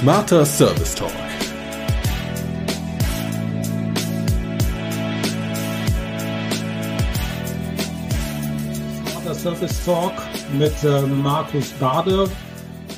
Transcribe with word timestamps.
Smarter 0.00 0.46
Service 0.46 0.94
Talk. 0.94 1.10
Smarter 9.04 9.34
Service 9.34 9.84
Talk 9.84 10.12
mit 10.58 10.72
äh, 10.84 11.02
Markus 11.02 11.72
Bade. 11.72 12.30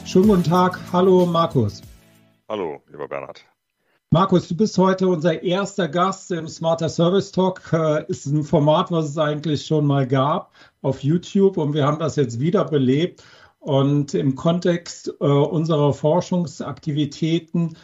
Schönen 0.04 0.28
guten 0.28 0.44
Tag. 0.44 0.78
Hallo 0.92 1.26
Markus. 1.26 1.82
Hallo, 2.48 2.80
lieber 2.88 3.08
Bernhard. 3.08 3.44
Markus, 4.10 4.46
du 4.46 4.56
bist 4.56 4.78
heute 4.78 5.08
unser 5.08 5.42
erster 5.42 5.88
Gast 5.88 6.30
im 6.30 6.46
Smarter 6.46 6.88
Service 6.88 7.32
Talk. 7.32 7.62
Äh, 7.72 8.04
ist 8.06 8.26
ein 8.26 8.44
Format, 8.44 8.92
was 8.92 9.08
es 9.08 9.18
eigentlich 9.18 9.66
schon 9.66 9.86
mal 9.86 10.06
gab 10.06 10.52
auf 10.82 11.02
YouTube 11.02 11.56
und 11.56 11.74
wir 11.74 11.84
haben 11.84 11.98
das 11.98 12.14
jetzt 12.14 12.38
wiederbelebt. 12.38 13.24
Und 13.62 14.14
im 14.14 14.34
Kontext 14.34 15.08
äh, 15.20 15.24
unserer 15.24 15.92
Forschungsaktivitäten 15.94 17.76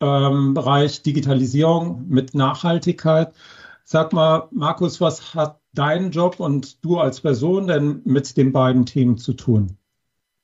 ähm, 0.00 0.32
im 0.32 0.54
Bereich 0.54 1.02
Digitalisierung 1.02 2.06
mit 2.08 2.34
Nachhaltigkeit, 2.34 3.34
sag 3.84 4.14
mal, 4.14 4.48
Markus, 4.50 4.98
was 5.00 5.34
hat 5.34 5.60
dein 5.74 6.10
Job 6.10 6.40
und 6.40 6.82
du 6.82 6.98
als 6.98 7.20
Person 7.20 7.66
denn 7.66 8.00
mit 8.04 8.38
den 8.38 8.50
beiden 8.52 8.86
Themen 8.86 9.18
zu 9.18 9.34
tun? 9.34 9.76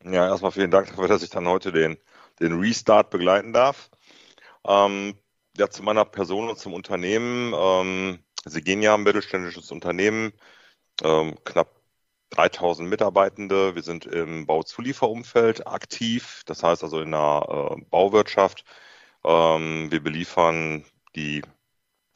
Ja, 0.05 0.29
erstmal 0.29 0.53
vielen 0.53 0.71
Dank 0.71 0.89
dafür, 0.89 1.09
dass 1.09 1.23
ich 1.23 1.31
dann 1.31 1.49
heute 1.49 1.73
den, 1.73 1.97
den 2.41 2.61
Restart 2.61 3.09
begleiten 3.09 3.55
darf. 3.55 3.89
Ähm, 4.67 5.15
ja, 5.57 5.71
zu 5.71 5.83
meiner 5.83 6.05
Person 6.05 6.51
und 6.51 6.59
zum 6.59 6.75
Unternehmen. 6.75 7.55
Ähm, 7.57 8.19
Segenia, 8.45 8.95
ein 8.95 9.05
mittelständisches 9.05 9.71
Unternehmen, 9.71 10.33
ähm, 11.03 11.37
knapp 11.45 11.82
3000 12.33 12.89
Mitarbeitende. 12.89 13.75
Wir 13.75 13.83
sind 13.83 14.07
im 14.07 14.47
Bauzulieferumfeld 14.47 15.67
aktiv, 15.67 16.43
das 16.47 16.63
heißt 16.63 16.83
also 16.83 17.01
in 17.01 17.13
der 17.13 17.77
äh, 17.77 17.83
Bauwirtschaft. 17.91 18.65
Ähm, 19.25 19.91
wir 19.91 20.03
beliefern 20.03 20.85
die 21.15 21.43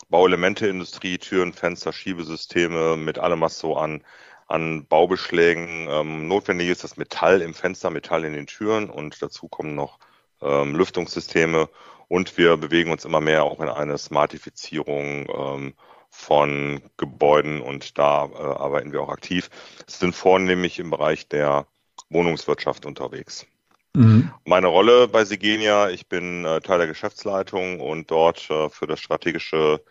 Bauelementeindustrie, 0.09 1.19
Türen, 1.19 1.53
Fenster, 1.53 1.93
Schiebesysteme 1.93 2.97
mit 2.97 3.19
allem, 3.19 3.41
was 3.41 3.59
so 3.59 3.77
an, 3.77 4.05
an 4.47 4.87
Baubeschlägen 4.87 5.89
ähm, 5.91 6.29
notwendig 6.29 6.69
ist. 6.69 6.85
Das 6.85 6.97
Metall 6.97 7.43
im 7.43 7.55
Fenster, 7.55 7.91
Metall 7.91 8.25
in 8.25 8.33
den 8.33 8.47
Türen 8.47 8.89
und 8.91 9.21
dazu 9.21 9.49
kommen 9.49 9.75
noch 9.75 9.99
ähm, 10.41 10.77
Lüftungssysteme 10.77 11.69
und 12.09 12.39
wir 12.39 12.57
bewegen 12.57 12.93
uns 12.93 13.05
immer 13.05 13.21
mehr 13.21 13.45
auch 13.45 13.61
in 13.61 13.69
eine 13.69 13.99
Smartifizierung 13.99 15.27
ähm, 15.29 15.75
von 16.11 16.81
Gebäuden 16.97 17.61
und 17.61 17.99
da 17.99 18.27
äh, 18.27 18.37
arbeiten 18.37 18.93
wir 18.93 19.03
auch 19.03 19.09
aktiv. 19.09 19.51
Es 19.87 19.99
sind 19.99 20.15
vornehmlich 20.15 20.79
im 20.79 20.91
Bereich 20.91 21.29
der 21.29 21.67
Wohnungswirtschaft 22.11 22.87
unterwegs. 22.87 23.47
Mhm. 23.95 24.31
Meine 24.45 24.67
Rolle 24.67 25.09
bei 25.09 25.25
Sigenia, 25.25 25.89
ich 25.89 26.07
bin 26.07 26.45
äh, 26.45 26.61
Teil 26.61 26.79
der 26.79 26.87
Geschäftsleitung 26.87 27.81
und 27.81 28.11
dort 28.11 28.51
äh, 28.51 28.69
für 28.69 28.87
das 28.87 29.01
strategische 29.01 29.83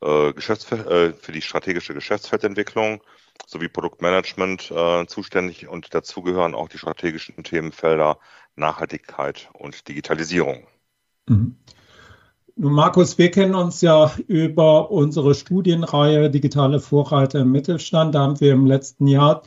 äh, 0.00 0.32
Geschäftsfeld, 0.32 0.86
äh, 0.86 1.12
für 1.12 1.32
die 1.32 1.42
strategische 1.42 1.92
Geschäftsfeldentwicklung 1.92 3.02
sowie 3.46 3.68
Produktmanagement 3.68 4.70
äh, 4.70 5.06
zuständig 5.06 5.68
und 5.68 5.94
dazu 5.94 6.22
gehören 6.22 6.54
auch 6.54 6.68
die 6.68 6.78
strategischen 6.78 7.42
Themenfelder 7.42 8.18
Nachhaltigkeit 8.56 9.50
und 9.52 9.88
Digitalisierung. 9.88 10.66
Mhm. 11.28 11.56
Nun, 12.62 12.74
Markus, 12.74 13.16
wir 13.16 13.30
kennen 13.30 13.54
uns 13.54 13.80
ja 13.80 14.14
über 14.28 14.90
unsere 14.90 15.34
Studienreihe 15.34 16.28
Digitale 16.28 16.78
Vorreiter 16.78 17.40
im 17.40 17.52
Mittelstand. 17.52 18.14
Da 18.14 18.20
haben 18.20 18.38
wir 18.38 18.52
im 18.52 18.66
letzten 18.66 19.06
Jahr 19.06 19.44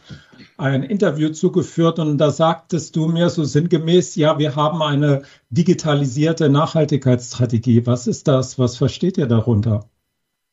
ein 0.57 0.81
Interview 0.81 1.29
zugeführt 1.29 1.99
und 1.99 2.17
da 2.17 2.31
sagtest 2.31 2.95
du 2.95 3.05
mir 3.05 3.29
so 3.29 3.43
sinngemäß, 3.43 4.15
ja, 4.15 4.39
wir 4.39 4.55
haben 4.55 4.81
eine 4.81 5.21
digitalisierte 5.51 6.49
Nachhaltigkeitsstrategie. 6.49 7.85
Was 7.85 8.07
ist 8.07 8.27
das? 8.27 8.57
Was 8.57 8.77
versteht 8.77 9.19
ihr 9.19 9.27
darunter? 9.27 9.87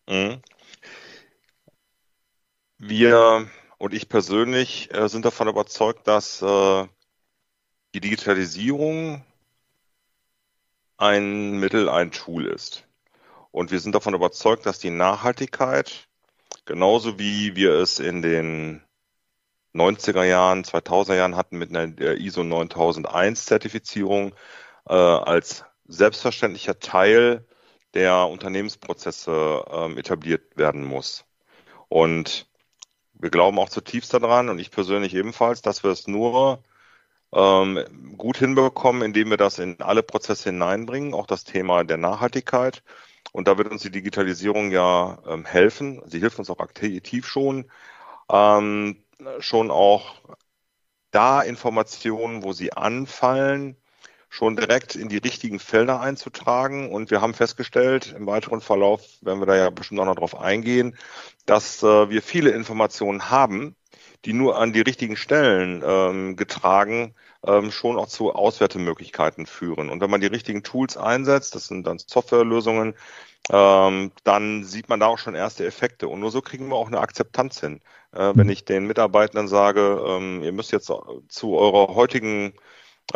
Mhm. 0.07 0.43
Wir 2.77 3.47
und 3.79 3.95
ich 3.95 4.11
persönlich 4.11 4.93
äh, 4.93 5.09
sind 5.09 5.25
davon 5.25 5.49
überzeugt, 5.49 6.07
dass 6.07 6.43
äh, 6.43 6.87
die 7.95 8.01
Digitalisierung 8.01 9.25
ein 11.01 11.59
Mittel, 11.59 11.89
ein 11.89 12.11
Tool 12.11 12.47
ist. 12.47 12.87
Und 13.51 13.71
wir 13.71 13.81
sind 13.81 13.95
davon 13.95 14.15
überzeugt, 14.15 14.67
dass 14.67 14.79
die 14.79 14.91
Nachhaltigkeit, 14.91 16.09
genauso 16.67 17.19
wie 17.19 17.57
wir 17.57 17.73
es 17.73 17.99
in 17.99 18.23
den 18.23 18.83
90er 19.75 20.25
Jahren, 20.25 20.63
2000er 20.63 21.17
Jahren 21.17 21.37
hatten 21.37 21.59
mit 21.59 21.75
einer 21.75 21.99
ISO 22.17 22.45
9001 22.45 23.47
Zertifizierung, 23.47 24.35
äh, 24.89 24.95
als 24.95 25.65
selbstverständlicher 25.87 26.79
Teil 26.79 27.47
der 27.95 28.27
Unternehmensprozesse 28.29 29.65
äh, 29.71 29.99
etabliert 29.99 30.57
werden 30.57 30.85
muss. 30.85 31.25
Und 31.89 32.47
wir 33.15 33.31
glauben 33.31 33.59
auch 33.59 33.69
zutiefst 33.69 34.13
daran 34.15 34.49
und 34.49 34.59
ich 34.59 34.71
persönlich 34.71 35.15
ebenfalls, 35.15 35.63
dass 35.63 35.83
wir 35.83 35.91
es 35.91 36.07
nur 36.07 36.63
ähm, 37.33 37.85
gut 38.17 38.39
hinbekommen, 38.39 39.03
indem 39.03 39.31
wir 39.31 39.37
das 39.37 39.59
in 39.59 39.81
alle 39.81 40.03
Prozesse 40.03 40.51
hineinbringen, 40.51 41.15
auch 41.15 41.27
das 41.27 41.45
Thema 41.45 41.85
der 41.85 41.97
Nachhaltigkeit. 41.97 42.83
Und 43.33 43.47
da 43.49 43.59
wird 43.59 43.71
uns 43.71 43.83
die 43.83 43.91
Digitalisierung 43.91 44.71
ja 44.73 45.19
ähm, 45.27 45.45
helfen. 45.45 46.03
Sie 46.07 46.19
hilft 46.19 46.39
uns 46.39 46.51
auch 46.51 46.59
aktiv 46.59 47.27
schon, 47.27 47.71
ähm, 48.31 49.05
schon 49.39 49.71
auch 49.71 50.17
da 51.11 51.43
Informationen, 51.43 52.43
wo 52.43 52.53
sie 52.53 52.73
anfallen, 52.73 53.77
schon 54.29 54.57
direkt 54.57 54.95
in 54.95 55.09
die 55.09 55.19
richtigen 55.19 55.59
Felder 55.59 56.01
einzutragen. 56.01 56.93
Und 56.93 57.11
wir 57.11 57.21
haben 57.21 57.35
festgestellt, 57.35 58.15
im 58.17 58.27
weiteren 58.27 58.61
Verlauf 58.61 59.03
werden 59.21 59.41
wir 59.41 59.47
da 59.47 59.57
ja 59.57 59.71
bestimmt 59.71 60.01
auch 60.01 60.07
noch 60.07 60.17
drauf 60.17 60.39
eingehen, 60.39 60.97
dass 61.47 61.83
äh, 61.83 62.11
wir 62.11 62.23
viele 62.23 62.51
Informationen 62.51 63.31
haben, 63.31 63.77
die 64.25 64.33
nur 64.33 64.59
an 64.59 64.73
die 64.73 64.81
richtigen 64.81 65.17
Stellen 65.17 65.83
ähm, 65.85 66.37
getragen 66.37 67.15
ähm, 67.47 67.71
schon 67.71 67.99
auch 67.99 68.09
zu 68.09 68.33
Auswertemöglichkeiten 68.33 69.47
führen. 69.47 69.89
Und 69.89 70.01
wenn 70.01 70.11
man 70.11 70.21
die 70.21 70.27
richtigen 70.27 70.63
Tools 70.63 70.97
einsetzt, 70.97 71.55
das 71.55 71.67
sind 71.67 71.87
dann 71.87 71.99
Softwarelösungen, 71.99 72.95
ähm, 73.51 74.13
dann 74.25 74.65
sieht 74.65 74.89
man 74.89 75.01
da 75.01 75.07
auch 75.07 75.19
schon 75.19 75.35
erste 75.35 75.67
Effekte. 75.67 76.09
Und 76.09 76.21
nur 76.21 76.31
so 76.31 76.43
kriegen 76.43 76.69
wir 76.69 76.77
auch 76.77 76.89
eine 76.89 77.01
Akzeptanz 77.01 77.61
hin. 77.61 77.81
Äh, 78.13 78.33
wenn 78.35 78.49
ich 78.49 78.65
den 78.65 78.87
Mitarbeitern 78.87 79.49
sage, 79.49 80.03
ähm, 80.07 80.43
ihr 80.43 80.53
müsst 80.53 80.73
jetzt 80.73 80.93
zu 81.29 81.57
eurer 81.57 81.95
heutigen 81.95 82.53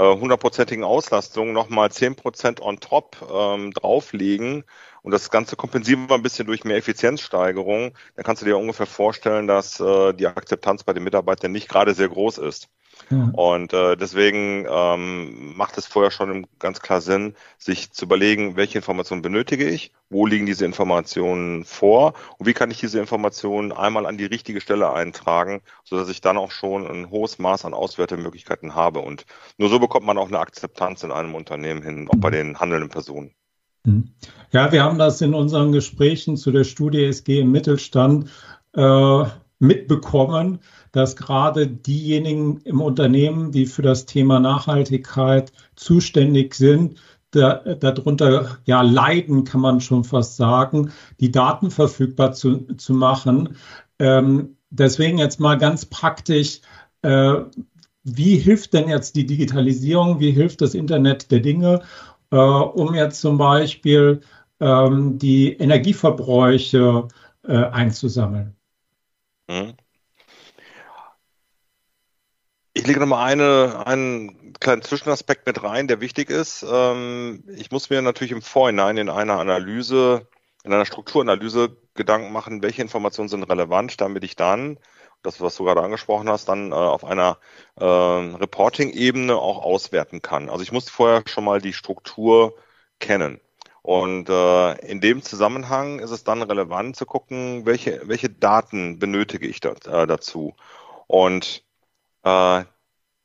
hundertprozentigen 0.03 0.85
Auslastung 0.85 1.53
nochmal 1.53 1.91
zehn 1.91 2.17
Prozent 2.17 2.61
on 2.61 2.81
top 2.81 3.17
ähm, 3.33 3.73
drauflegen 3.73 4.65
und 5.03 5.13
das 5.13 5.31
Ganze 5.31 5.57
kompensieren 5.57 6.09
wir 6.09 6.15
ein 6.17 6.23
bisschen 6.23 6.47
durch 6.47 6.65
mehr 6.65 6.77
Effizienzsteigerung, 6.77 7.97
dann 8.17 8.25
kannst 8.25 8.43
du 8.43 8.47
dir 8.47 8.59
ungefähr 8.59 8.87
vorstellen, 8.87 9.47
dass 9.47 9.79
äh, 9.81 10.13
die 10.15 10.27
Akzeptanz 10.27 10.85
bei 10.85 10.93
den 10.93 11.05
Mitarbeitern 11.05 11.53
nicht 11.53 11.69
gerade 11.69 11.95
sehr 11.95 12.09
groß 12.09 12.39
ist. 12.39 12.69
Ja. 13.11 13.31
Und 13.33 13.73
äh, 13.73 13.97
deswegen 13.97 14.67
ähm, 14.69 15.57
macht 15.57 15.79
es 15.79 15.87
vorher 15.87 16.11
schon 16.11 16.47
ganz 16.59 16.81
klar 16.81 17.01
Sinn, 17.01 17.35
sich 17.59 17.93
zu 17.93 18.05
überlegen, 18.05 18.57
welche 18.57 18.79
Informationen 18.79 19.23
benötige 19.23 19.69
ich, 19.69 19.93
wo 20.11 20.27
liegen 20.27 20.47
diese 20.47 20.65
Informationen 20.65 21.65
vor 21.65 22.15
und 22.39 22.47
wie 22.47 22.55
kann 22.55 22.71
ich 22.71 22.81
diese 22.81 23.01
Informationen 23.01 23.73
einmal 23.73 24.07
an 24.07 24.19
die 24.19 24.25
richtige 24.25 24.61
Stelle 24.61 24.93
eintragen, 24.93 25.63
sodass 25.85 26.09
ich 26.09 26.21
dann 26.21 26.37
auch 26.37 26.51
schon 26.51 26.87
ein 26.87 27.11
hohes 27.11 27.39
Maß 27.39 27.65
an 27.65 27.75
Auswertemöglichkeiten 27.75 28.75
habe. 28.75 29.01
Und 29.01 29.27
nur 29.59 29.69
so 29.69 29.79
bekommt 29.79 30.07
man 30.07 30.19
auch 30.19 30.29
eine 30.29 30.39
Akzeptanz 30.39 31.03
in 31.03 31.13
einem 31.13 31.35
Unternehmen 31.35 31.83
hin, 31.83 32.09
auch 32.09 32.19
bei 32.19 32.31
mhm. 32.31 32.35
den 32.35 32.61
handelnden 32.61 32.91
Personen. 32.91 33.35
Mhm. 33.85 34.11
Ja, 34.51 34.73
wir 34.73 34.83
haben 34.83 34.99
das 34.99 35.21
in 35.21 35.35
unseren 35.35 35.73
Gesprächen 35.73 36.37
zu 36.37 36.51
der 36.53 36.65
Studie 36.65 37.05
SG 37.05 37.41
im 37.41 37.53
Mittelstand 37.53 38.31
äh, 38.75 39.25
mitbekommen, 39.59 40.61
dass 40.93 41.17
gerade 41.17 41.67
diejenigen 41.67 42.59
im 42.59 42.81
Unternehmen, 42.81 43.53
die 43.53 43.67
für 43.67 43.83
das 43.83 44.07
Thema 44.07 44.41
Nachhaltigkeit 44.41 45.53
zuständig 45.77 46.55
sind, 46.55 46.97
da, 47.31 47.55
darunter 47.75 48.59
ja 48.65 48.83
leiden, 48.83 49.45
kann 49.45 49.61
man 49.61 49.81
schon 49.81 50.05
fast 50.05 50.37
sagen, 50.37 50.93
die 51.21 51.31
Daten 51.31 51.71
verfügbar 51.71 52.33
zu, 52.33 52.61
zu 52.77 52.95
machen. 52.95 53.57
Ähm, 53.99 54.57
deswegen 54.71 55.19
jetzt 55.19 55.41
mal 55.41 55.59
ganz 55.59 55.85
praktisch, 55.85 56.61
äh, 57.03 57.35
wie 58.05 58.37
hilft 58.37 58.75
denn 58.75 58.89
jetzt 58.89 59.17
die 59.17 59.27
Digitalisierung, 59.27 60.21
wie 60.21 60.31
hilft 60.31 60.61
das 60.61 60.75
Internet 60.75 61.31
der 61.31 61.41
Dinge, 61.41 61.83
äh, 62.31 62.37
um 62.37 62.95
jetzt 62.95 63.21
zum 63.21 63.39
Beispiel 63.39 64.21
ähm, 64.61 65.19
die 65.19 65.53
Energieverbräuche 65.55 67.09
äh, 67.45 67.57
einzusammeln? 67.57 68.55
Mhm. 69.49 69.77
Ich 72.77 72.87
lege 72.87 72.99
nochmal 73.01 73.31
eine, 73.31 73.87
einen 73.87 74.53
kleinen 74.55 74.83
Zwischenaspekt 74.83 75.47
mit 75.47 75.63
rein, 75.63 75.87
der 75.87 76.01
wichtig 76.01 76.29
ist. 76.29 76.65
Ähm, 76.69 77.45
ich 77.57 77.71
muss 77.71 77.89
mir 77.89 78.03
natürlich 78.03 78.33
im 78.33 78.43
Vorhinein 78.43 78.97
in 78.97 79.09
einer 79.09 79.39
Analyse, 79.39 80.27
in 80.65 80.73
einer 80.73 80.85
Strukturanalyse 80.85 81.77
Gedanken 81.95 82.33
machen, 82.33 82.63
welche 82.63 82.83
Informationen 82.83 83.29
sind 83.29 83.45
relevant, 83.45 84.01
damit 84.01 84.25
ich 84.25 84.35
dann 84.35 84.79
das, 85.23 85.41
was 85.41 85.57
du 85.57 85.65
gerade 85.65 85.83
angesprochen 85.83 86.29
hast, 86.29 86.49
dann 86.49 86.73
äh, 86.73 86.75
auf 86.75 87.05
einer 87.05 87.39
äh, 87.77 87.85
Reporting-Ebene 87.85 89.37
auch 89.37 89.63
auswerten 89.63 90.21
kann. 90.23 90.51
Also 90.51 90.63
ich 90.63 90.73
muss 90.73 90.91
vorher 90.91 91.23
schon 91.27 91.45
mal 91.45 91.61
die 91.61 91.73
Struktur 91.73 92.57
kennen. 92.99 93.41
Und 93.85 94.31
äh, 94.31 94.73
in 94.91 95.03
dem 95.03 95.21
Zusammenhang 95.23 95.99
ist 95.99 96.11
es 96.11 96.25
dann 96.25 96.41
relevant 96.43 96.97
zu 96.97 97.05
gucken, 97.05 97.67
welche, 97.67 98.01
welche 98.09 98.31
Daten 98.31 98.99
benötige 98.99 99.47
ich 99.47 99.61
da, 99.61 99.73
äh, 99.73 100.07
dazu. 100.07 100.57
Und 101.07 101.63
äh, 102.25 102.65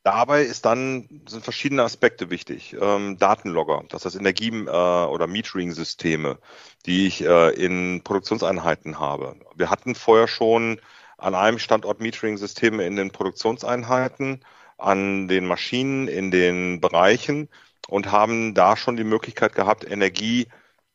dabei 0.02 0.42
ist 0.42 0.66
dann 0.66 1.22
sind 1.26 1.44
verschiedene 1.44 1.82
Aspekte 1.84 2.28
wichtig. 2.30 2.76
Ähm, 2.78 3.16
Datenlogger, 3.18 3.84
das 3.88 4.04
heißt 4.04 4.16
Energie- 4.16 4.50
äh, 4.66 5.06
oder 5.06 5.26
Metering-Systeme, 5.26 6.38
die 6.86 7.06
ich 7.06 7.24
äh, 7.24 7.50
in 7.54 8.02
Produktionseinheiten 8.04 8.98
habe. 8.98 9.36
Wir 9.56 9.70
hatten 9.70 9.94
vorher 9.94 10.28
schon 10.28 10.78
an 11.16 11.34
einem 11.34 11.58
Standort 11.58 12.00
Metering-Systeme 12.00 12.84
in 12.84 12.96
den 12.96 13.12
Produktionseinheiten, 13.12 14.44
an 14.76 15.26
den 15.28 15.46
Maschinen, 15.46 16.06
in 16.08 16.30
den 16.30 16.80
Bereichen 16.82 17.48
und 17.90 18.12
haben 18.12 18.54
da 18.54 18.76
schon 18.76 18.96
die 18.96 19.04
Möglichkeit 19.04 19.54
gehabt, 19.54 19.84
Energie 19.84 20.46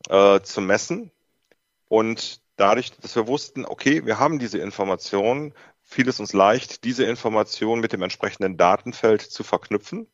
äh, 0.10 0.40
zu 0.42 0.62
messen. 0.62 1.12
Und 1.90 2.42
dadurch, 2.56 2.92
dass 2.94 3.16
wir 3.16 3.28
wussten, 3.28 3.66
okay, 3.66 4.06
wir 4.06 4.18
haben 4.18 4.40
diese 4.40 4.60
Informationen, 4.60 5.54
fiel 5.84 6.08
es 6.08 6.20
uns 6.20 6.34
leicht, 6.34 6.84
diese 6.84 7.06
Informationen 7.06 7.82
mit 7.82 7.94
dem 7.94 8.02
entsprechenden 8.02 8.58
Datenfeld 8.58 9.22
zu 9.22 9.44
verknüpfen, 9.44 10.08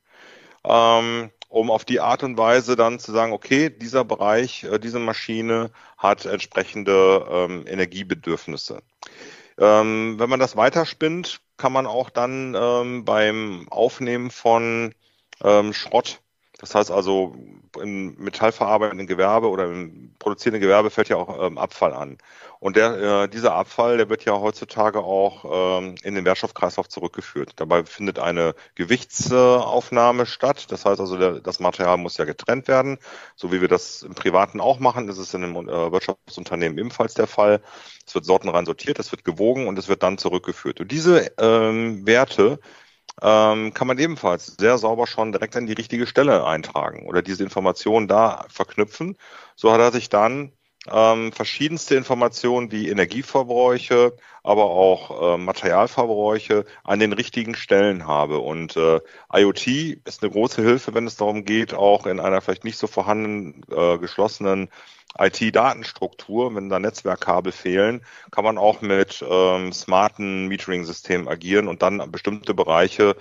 ähm, 0.65 1.31
um 1.49 1.69
auf 1.69 1.85
die 1.85 1.99
Art 1.99 2.23
und 2.23 2.37
Weise 2.37 2.75
dann 2.75 2.99
zu 2.99 3.11
sagen, 3.11 3.31
okay, 3.31 3.69
dieser 3.69 4.03
Bereich, 4.03 4.63
äh, 4.63 4.79
diese 4.79 4.99
Maschine 4.99 5.71
hat 5.97 6.25
entsprechende 6.25 7.27
ähm, 7.29 7.65
Energiebedürfnisse. 7.67 8.81
Ähm, 9.57 10.15
wenn 10.17 10.29
man 10.29 10.39
das 10.39 10.55
weiterspinnt, 10.55 11.41
kann 11.57 11.73
man 11.73 11.85
auch 11.85 12.09
dann 12.09 12.55
ähm, 12.57 13.05
beim 13.05 13.67
Aufnehmen 13.69 14.31
von 14.31 14.95
ähm, 15.43 15.73
Schrott 15.73 16.21
das 16.61 16.75
heißt 16.75 16.91
also, 16.91 17.35
im 17.81 18.15
metallverarbeitenden 18.17 19.07
Gewerbe 19.07 19.49
oder 19.49 19.65
im 19.65 20.13
produzierenden 20.19 20.61
Gewerbe 20.61 20.89
fällt 20.89 21.09
ja 21.09 21.15
auch 21.15 21.47
ähm, 21.47 21.57
Abfall 21.57 21.93
an. 21.93 22.17
Und 22.59 22.75
der, 22.75 23.23
äh, 23.23 23.27
dieser 23.27 23.55
Abfall, 23.55 23.97
der 23.97 24.09
wird 24.09 24.23
ja 24.25 24.39
heutzutage 24.39 24.99
auch 24.99 25.79
ähm, 25.79 25.95
in 26.03 26.13
den 26.13 26.25
Wertstoffkreislauf 26.25 26.87
zurückgeführt. 26.89 27.53
Dabei 27.55 27.83
findet 27.85 28.19
eine 28.19 28.53
Gewichtsaufnahme 28.75 30.27
statt. 30.27 30.71
Das 30.71 30.85
heißt 30.85 30.99
also, 30.99 31.17
der, 31.17 31.39
das 31.39 31.59
Material 31.59 31.97
muss 31.97 32.17
ja 32.17 32.25
getrennt 32.25 32.67
werden. 32.67 32.99
So 33.35 33.51
wie 33.51 33.61
wir 33.61 33.67
das 33.67 34.03
im 34.03 34.13
Privaten 34.13 34.59
auch 34.59 34.79
machen, 34.79 35.09
ist 35.09 35.17
es 35.17 35.33
in 35.33 35.43
einem 35.43 35.55
äh, 35.67 35.91
Wirtschaftsunternehmen 35.91 36.77
ebenfalls 36.77 37.15
der 37.15 37.27
Fall. 37.27 37.61
Es 38.05 38.13
wird 38.13 38.25
sortenrein 38.25 38.65
sortiert, 38.65 38.99
es 38.99 39.11
wird 39.11 39.25
gewogen 39.25 39.67
und 39.67 39.79
es 39.79 39.87
wird 39.87 40.03
dann 40.03 40.19
zurückgeführt. 40.19 40.81
Und 40.81 40.91
diese 40.91 41.31
ähm, 41.39 42.05
Werte, 42.05 42.59
ähm, 43.21 43.73
kann 43.73 43.87
man 43.87 43.97
ebenfalls 43.99 44.55
sehr 44.59 44.77
sauber 44.77 45.07
schon 45.07 45.31
direkt 45.31 45.55
an 45.55 45.65
die 45.67 45.73
richtige 45.73 46.07
Stelle 46.07 46.45
eintragen 46.45 47.07
oder 47.07 47.21
diese 47.21 47.43
Informationen 47.43 48.07
da 48.07 48.45
verknüpfen. 48.49 49.17
So 49.55 49.71
hat 49.71 49.79
er 49.81 49.91
sich 49.91 50.09
dann 50.09 50.53
ähm, 50.89 51.31
verschiedenste 51.31 51.95
Informationen 51.95 52.71
wie 52.71 52.89
Energieverbräuche, 52.89 54.15
aber 54.43 54.65
auch 54.65 55.35
äh, 55.35 55.37
Materialverbräuche 55.37 56.65
an 56.83 56.99
den 56.99 57.13
richtigen 57.13 57.55
Stellen 57.55 58.07
habe. 58.07 58.39
Und 58.39 58.75
äh, 58.77 58.99
IoT 59.33 59.67
ist 60.05 60.23
eine 60.23 60.31
große 60.31 60.61
Hilfe, 60.63 60.93
wenn 60.93 61.05
es 61.05 61.17
darum 61.17 61.45
geht, 61.45 61.73
auch 61.73 62.07
in 62.07 62.19
einer 62.19 62.41
vielleicht 62.41 62.63
nicht 62.63 62.77
so 62.77 62.87
vorhandenen 62.87 63.63
äh, 63.71 63.97
geschlossenen 63.99 64.69
IT-Datenstruktur, 65.19 66.55
wenn 66.55 66.69
da 66.69 66.79
Netzwerkkabel 66.79 67.51
fehlen, 67.51 68.01
kann 68.31 68.45
man 68.45 68.57
auch 68.57 68.81
mit 68.81 69.23
ähm, 69.27 69.73
smarten 69.73 70.47
Metering-Systemen 70.47 71.27
agieren 71.27 71.67
und 71.67 71.81
dann 71.81 72.11
bestimmte 72.11 72.53
Bereiche 72.53 73.15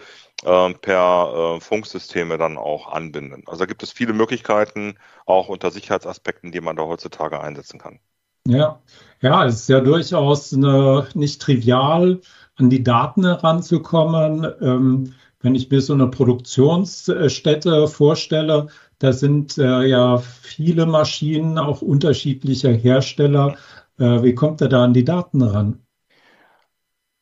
äh, 0.44 0.74
per 0.74 1.56
äh, 1.56 1.60
Funksysteme 1.60 2.38
dann 2.38 2.56
auch 2.56 2.90
anbinden. 2.92 3.44
Also 3.46 3.60
da 3.60 3.66
gibt 3.66 3.82
es 3.82 3.92
viele 3.92 4.12
Möglichkeiten, 4.12 4.96
auch 5.26 5.48
unter 5.48 5.70
Sicherheitsaspekten, 5.70 6.52
die 6.52 6.60
man 6.60 6.76
da 6.76 6.84
heutzutage 6.84 7.40
einsetzen 7.40 7.78
kann. 7.78 8.00
Ja, 8.46 8.80
ja, 9.20 9.44
es 9.44 9.56
ist 9.56 9.68
ja 9.68 9.80
durchaus 9.80 10.52
eine, 10.54 11.06
nicht 11.14 11.42
trivial, 11.42 12.20
an 12.56 12.70
die 12.70 12.82
Daten 12.82 13.24
heranzukommen. 13.24 14.46
Ähm, 14.60 15.14
wenn 15.40 15.54
ich 15.54 15.70
mir 15.70 15.80
so 15.80 15.94
eine 15.94 16.08
Produktionsstätte 16.08 17.88
vorstelle, 17.88 18.68
da 18.98 19.12
sind 19.12 19.56
äh, 19.58 19.84
ja 19.84 20.18
viele 20.18 20.86
Maschinen, 20.86 21.58
auch 21.58 21.80
unterschiedlicher 21.80 22.72
Hersteller. 22.72 23.56
Äh, 23.98 24.22
wie 24.22 24.34
kommt 24.34 24.60
er 24.60 24.68
da 24.68 24.84
an 24.84 24.94
die 24.94 25.04
Daten 25.04 25.42
ran? 25.42 25.82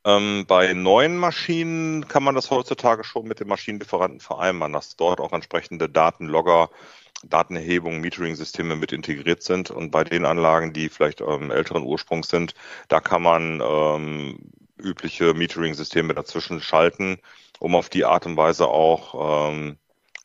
Ähm, 0.09 0.47
bei 0.47 0.73
neuen 0.73 1.19
Maschinen 1.19 2.09
kann 2.09 2.23
man 2.23 2.35
das 2.35 2.51
heutzutage 2.51 3.05
schon 3.05 3.29
mit 3.29 3.41
den 3.41 3.49
Maschinenlieferanten 3.49 4.21
vereinbaren, 4.21 4.73
dass 4.73 4.97
dort 4.97 5.21
auch 5.21 5.33
entsprechende 5.35 5.87
Datenlogger, 5.91 6.71
Datenerhebung, 7.25 8.01
Metering-Systeme 8.01 8.75
mit 8.75 8.93
integriert 8.93 9.43
sind. 9.43 9.71
Und 9.71 9.91
bei 9.91 10.05
den 10.05 10.25
Anlagen, 10.25 10.73
die 10.73 10.89
vielleicht 10.89 11.21
ähm, 11.21 11.51
älteren 11.51 11.83
Ursprungs 11.83 12.29
sind, 12.29 12.55
da 12.89 13.01
kann 13.01 13.21
man 13.23 13.61
ähm, 13.63 14.39
übliche 14.79 15.35
Metering-Systeme 15.35 16.15
dazwischen 16.15 16.63
schalten, 16.63 17.19
um 17.59 17.75
auf 17.75 17.91
die 17.91 18.07
Art 18.07 18.25
und 18.25 18.39
Weise 18.39 18.67
auch 18.67 19.51
ähm, 19.51 19.77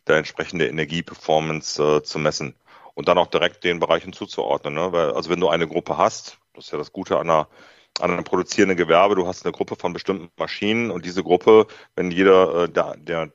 der 0.08 0.16
entsprechende 0.16 0.68
Energieperformance 0.68 1.84
äh, 1.84 2.04
zu 2.04 2.20
messen 2.20 2.56
und 2.94 3.10
dann 3.10 3.18
auch 3.18 3.28
direkt 3.28 3.66
den 3.66 3.82
Bereichen 3.82 4.14
zuzuordnen. 4.14 4.76
Ne? 4.76 4.94
Weil, 4.94 5.12
also 5.12 5.30
wenn 5.30 5.42
du 5.42 5.50
eine 5.50 5.68
Gruppe 5.68 5.98
hast, 5.98 6.38
das 6.54 6.66
ist 6.66 6.72
ja 6.72 6.78
das 6.78 6.94
Gute 6.94 7.18
an 7.20 7.30
einer, 7.30 7.50
an 8.00 8.12
einem 8.12 8.24
produzierenden 8.24 8.78
Gewerbe, 8.78 9.16
du 9.16 9.28
hast 9.28 9.46
eine 9.46 9.52
Gruppe 9.52 9.76
von 9.76 9.94
bestimmten 9.94 10.30
Maschinen 10.38 10.92
und 10.92 11.06
diese 11.06 11.24
Gruppe, 11.24 11.68
wenn 11.96 12.12
jeder 12.12 12.64
äh, 12.64 12.70
der, 12.70 12.96
der, 12.98 13.32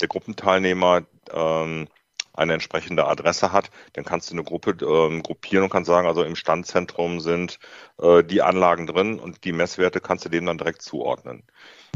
der 0.00 0.08
Gruppenteilnehmer 0.08 1.02
ähm, 1.32 1.88
eine 2.34 2.54
entsprechende 2.54 3.06
Adresse 3.06 3.52
hat, 3.52 3.70
dann 3.92 4.04
kannst 4.04 4.30
du 4.30 4.34
eine 4.34 4.44
Gruppe 4.44 4.76
ähm, 4.84 5.22
gruppieren 5.22 5.64
und 5.64 5.70
kannst 5.70 5.86
sagen, 5.86 6.08
also 6.08 6.24
im 6.24 6.36
Standzentrum 6.36 7.20
sind 7.20 7.58
äh, 7.98 8.24
die 8.24 8.42
Anlagen 8.42 8.86
drin 8.86 9.20
und 9.20 9.44
die 9.44 9.52
Messwerte 9.52 10.00
kannst 10.00 10.24
du 10.24 10.28
dem 10.28 10.44
dann 10.44 10.58
direkt 10.58 10.82
zuordnen. 10.82 11.44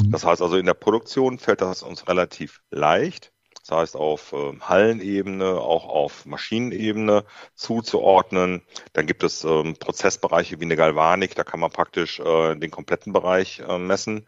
Mhm. 0.01 0.13
Das 0.13 0.25
heißt 0.25 0.41
also, 0.41 0.57
in 0.57 0.67
der 0.67 0.75
Produktion 0.75 1.39
fällt 1.39 1.61
das 1.61 1.83
uns 1.83 2.07
relativ 2.09 2.63
leicht, 2.71 3.33
das 3.69 3.79
heißt 3.79 3.97
auf 3.97 4.33
äh, 4.33 4.59
Hallenebene, 4.61 5.61
auch 5.61 5.87
auf 5.89 6.27
Maschinenebene 6.27 7.25
zuzuordnen. 7.55 8.63
Dann 8.95 9.07
gibt 9.07 9.23
es 9.23 9.45
ähm, 9.45 9.77
Prozessbereiche 9.79 10.59
wie 10.61 10.65
eine 10.65 10.77
Galvanik, 10.77 11.35
da 11.35 11.45
kann 11.45 11.61
man 11.61 11.71
praktisch 11.71 12.19
äh, 12.21 12.55
den 12.57 12.71
kompletten 12.71 13.13
Bereich 13.13 13.61
äh, 13.61 13.79
messen. 13.79 14.27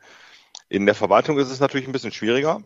In 0.68 0.86
der 0.86 0.94
Verwaltung 0.94 1.38
ist 1.38 1.50
es 1.50 1.60
natürlich 1.60 1.88
ein 1.88 1.92
bisschen 1.92 2.12
schwieriger. 2.12 2.62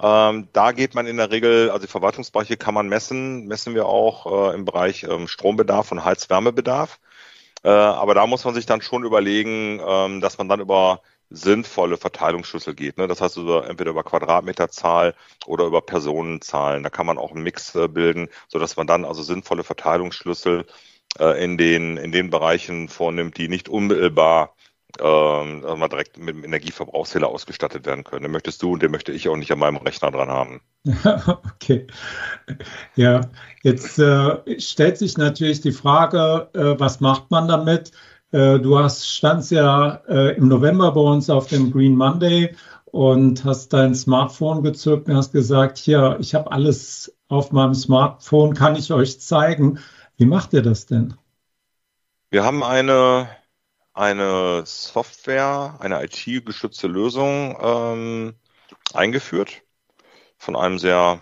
Ähm, 0.00 0.48
da 0.52 0.72
geht 0.72 0.94
man 0.94 1.06
in 1.06 1.16
der 1.16 1.30
Regel, 1.32 1.70
also 1.70 1.86
die 1.86 1.90
Verwaltungsbereiche 1.90 2.56
kann 2.56 2.74
man 2.74 2.88
messen, 2.88 3.46
messen 3.46 3.74
wir 3.74 3.86
auch 3.86 4.52
äh, 4.52 4.54
im 4.54 4.64
Bereich 4.64 5.02
ähm, 5.04 5.26
Strombedarf 5.26 5.90
und 5.92 6.04
Heizwärmebedarf. 6.04 7.00
Äh, 7.64 7.70
aber 7.70 8.14
da 8.14 8.26
muss 8.26 8.44
man 8.44 8.54
sich 8.54 8.66
dann 8.66 8.82
schon 8.82 9.04
überlegen, 9.04 9.80
ähm, 9.84 10.20
dass 10.20 10.38
man 10.38 10.48
dann 10.48 10.60
über 10.60 11.02
sinnvolle 11.30 11.96
Verteilungsschlüssel 11.96 12.74
geht. 12.74 12.98
Ne? 12.98 13.06
Das 13.06 13.20
heißt 13.20 13.38
also 13.38 13.60
entweder 13.60 13.90
über 13.90 14.04
Quadratmeterzahl 14.04 15.14
oder 15.46 15.66
über 15.66 15.82
Personenzahlen. 15.82 16.82
Da 16.82 16.90
kann 16.90 17.06
man 17.06 17.18
auch 17.18 17.32
einen 17.32 17.42
Mix 17.42 17.74
äh, 17.74 17.88
bilden, 17.88 18.28
so 18.48 18.58
dass 18.58 18.76
man 18.76 18.86
dann 18.86 19.04
also 19.04 19.22
sinnvolle 19.22 19.64
Verteilungsschlüssel 19.64 20.66
äh, 21.18 21.44
in 21.44 21.58
den 21.58 21.96
in 21.96 22.12
den 22.12 22.30
Bereichen 22.30 22.88
vornimmt, 22.88 23.36
die 23.36 23.48
nicht 23.48 23.68
unmittelbar 23.68 24.54
ähm, 25.00 25.60
mal 25.60 25.88
direkt 25.88 26.16
mit 26.16 26.34
dem 26.34 26.44
Energieverbrauchszähler 26.44 27.28
ausgestattet 27.28 27.84
werden 27.86 28.04
können. 28.04 28.22
Den 28.22 28.32
möchtest 28.32 28.62
du 28.62 28.72
und 28.72 28.82
den 28.82 28.90
möchte 28.90 29.12
ich 29.12 29.28
auch 29.28 29.36
nicht 29.36 29.52
an 29.52 29.58
meinem 29.58 29.76
Rechner 29.76 30.10
dran 30.10 30.30
haben. 30.30 30.60
okay. 31.54 31.86
Ja, 32.96 33.20
jetzt 33.62 33.98
äh, 33.98 34.58
stellt 34.58 34.98
sich 34.98 35.18
natürlich 35.18 35.60
die 35.60 35.72
Frage, 35.72 36.48
äh, 36.54 36.80
was 36.80 37.00
macht 37.00 37.30
man 37.30 37.48
damit? 37.48 37.92
Äh, 38.30 38.58
du 38.58 38.78
hast, 38.78 39.08
standst 39.08 39.50
ja 39.50 40.02
äh, 40.08 40.36
im 40.36 40.48
November 40.48 40.92
bei 40.92 41.00
uns 41.00 41.30
auf 41.30 41.46
dem 41.46 41.70
Green 41.70 41.96
Monday 41.96 42.54
und 42.84 43.44
hast 43.44 43.72
dein 43.72 43.94
Smartphone 43.94 44.62
gezückt 44.62 45.08
und 45.08 45.16
hast 45.16 45.32
gesagt, 45.32 45.78
hier, 45.78 46.16
ich 46.20 46.34
habe 46.34 46.52
alles 46.52 47.16
auf 47.28 47.52
meinem 47.52 47.74
Smartphone, 47.74 48.54
kann 48.54 48.76
ich 48.76 48.92
euch 48.92 49.20
zeigen. 49.20 49.78
Wie 50.16 50.26
macht 50.26 50.52
ihr 50.52 50.62
das 50.62 50.86
denn? 50.86 51.14
Wir 52.30 52.44
haben 52.44 52.62
eine, 52.62 53.28
eine 53.94 54.62
Software, 54.66 55.76
eine 55.80 56.04
IT-gestützte 56.04 56.86
Lösung 56.86 57.56
ähm, 57.60 58.34
eingeführt 58.92 59.62
von 60.36 60.56
einem 60.56 60.78
sehr 60.78 61.20